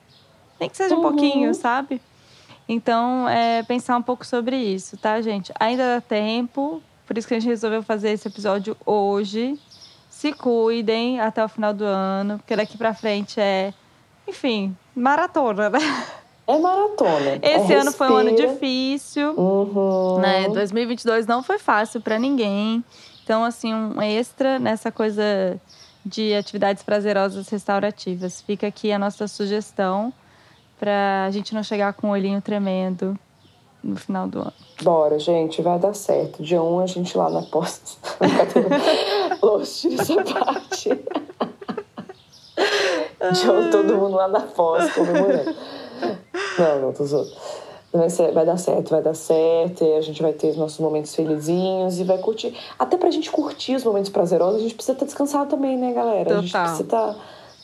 [0.60, 1.03] Nem que seja um Uhum.
[1.03, 2.01] pouquinho, sabe?
[2.68, 5.51] Então, é pensar um pouco sobre isso, tá, gente?
[5.60, 9.60] Ainda dá tempo, por isso que a gente resolveu fazer esse episódio hoje.
[10.10, 13.74] Se cuidem até o final do ano, porque daqui pra frente é,
[14.28, 15.80] enfim, maratona, né?
[16.49, 17.39] É maratona.
[17.43, 20.17] Esse É ano foi um ano difícil Uhum.
[20.19, 20.49] né?
[20.49, 22.83] 2022 não foi fácil para ninguém.
[23.23, 25.23] Então, assim, um extra nessa coisa
[26.03, 28.41] de atividades prazerosas restaurativas.
[28.41, 30.11] Fica aqui a nossa sugestão
[30.79, 33.15] para a gente não chegar com o olhinho tremendo
[33.83, 34.53] no final do ano.
[34.81, 36.41] Bora, gente, vai dar certo.
[36.41, 37.91] Dia 1 a gente lá na posta.
[39.43, 40.89] Lost, tira essa parte.
[43.33, 45.53] Dia 1 todo mundo lá na posta comemorando.
[46.60, 47.32] Não, não, tô zoando.
[47.93, 50.80] vai, ser, vai dar certo, vai dar certo, e a gente vai ter os nossos
[50.80, 52.55] momentos felizinhos e vai curtir.
[52.78, 56.26] Até pra gente curtir os momentos prazerosos, a gente precisa estar descansado também, né, galera?
[56.26, 56.38] Total.
[56.38, 57.16] A gente precisa estar.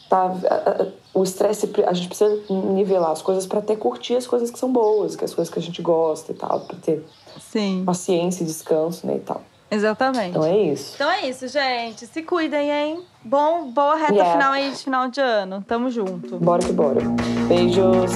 [0.10, 4.52] Tá, tá, o estresse, a gente precisa nivelar as coisas para até curtir as coisas
[4.52, 7.06] que são boas, que as coisas que a gente gosta e tal, para ter
[7.39, 7.84] Sim.
[7.86, 9.41] paciência e descanso, né, e tal.
[9.76, 10.30] Exatamente.
[10.30, 10.93] Então é isso.
[10.95, 12.07] Então é isso, gente.
[12.07, 12.99] Se cuidem, hein?
[13.23, 14.34] Bom, boa reta Yeah.
[14.34, 15.63] final aí de final de ano.
[15.67, 16.38] Tamo junto.
[16.38, 17.01] Bora que bora.
[17.47, 18.11] Beijos.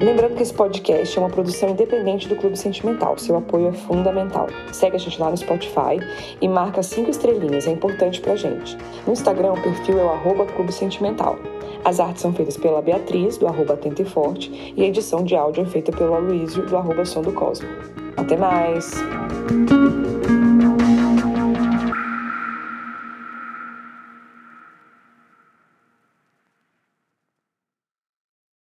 [0.00, 3.18] Lembrando que esse podcast é uma produção independente do Clube Sentimental.
[3.18, 4.46] Seu apoio é fundamental.
[4.72, 5.98] Segue a gente lá no Spotify
[6.40, 8.76] e marca cinco estrelinhas, é importante pra gente.
[9.06, 11.36] No Instagram, o perfil é o arroba Clube Sentimental.
[11.84, 15.34] As artes são feitas pela Beatriz, do arroba Atento e Forte, e a edição de
[15.34, 17.68] áudio é feita pelo Aloysio, do arroba Som do Cosmo.
[18.16, 18.90] Até mais!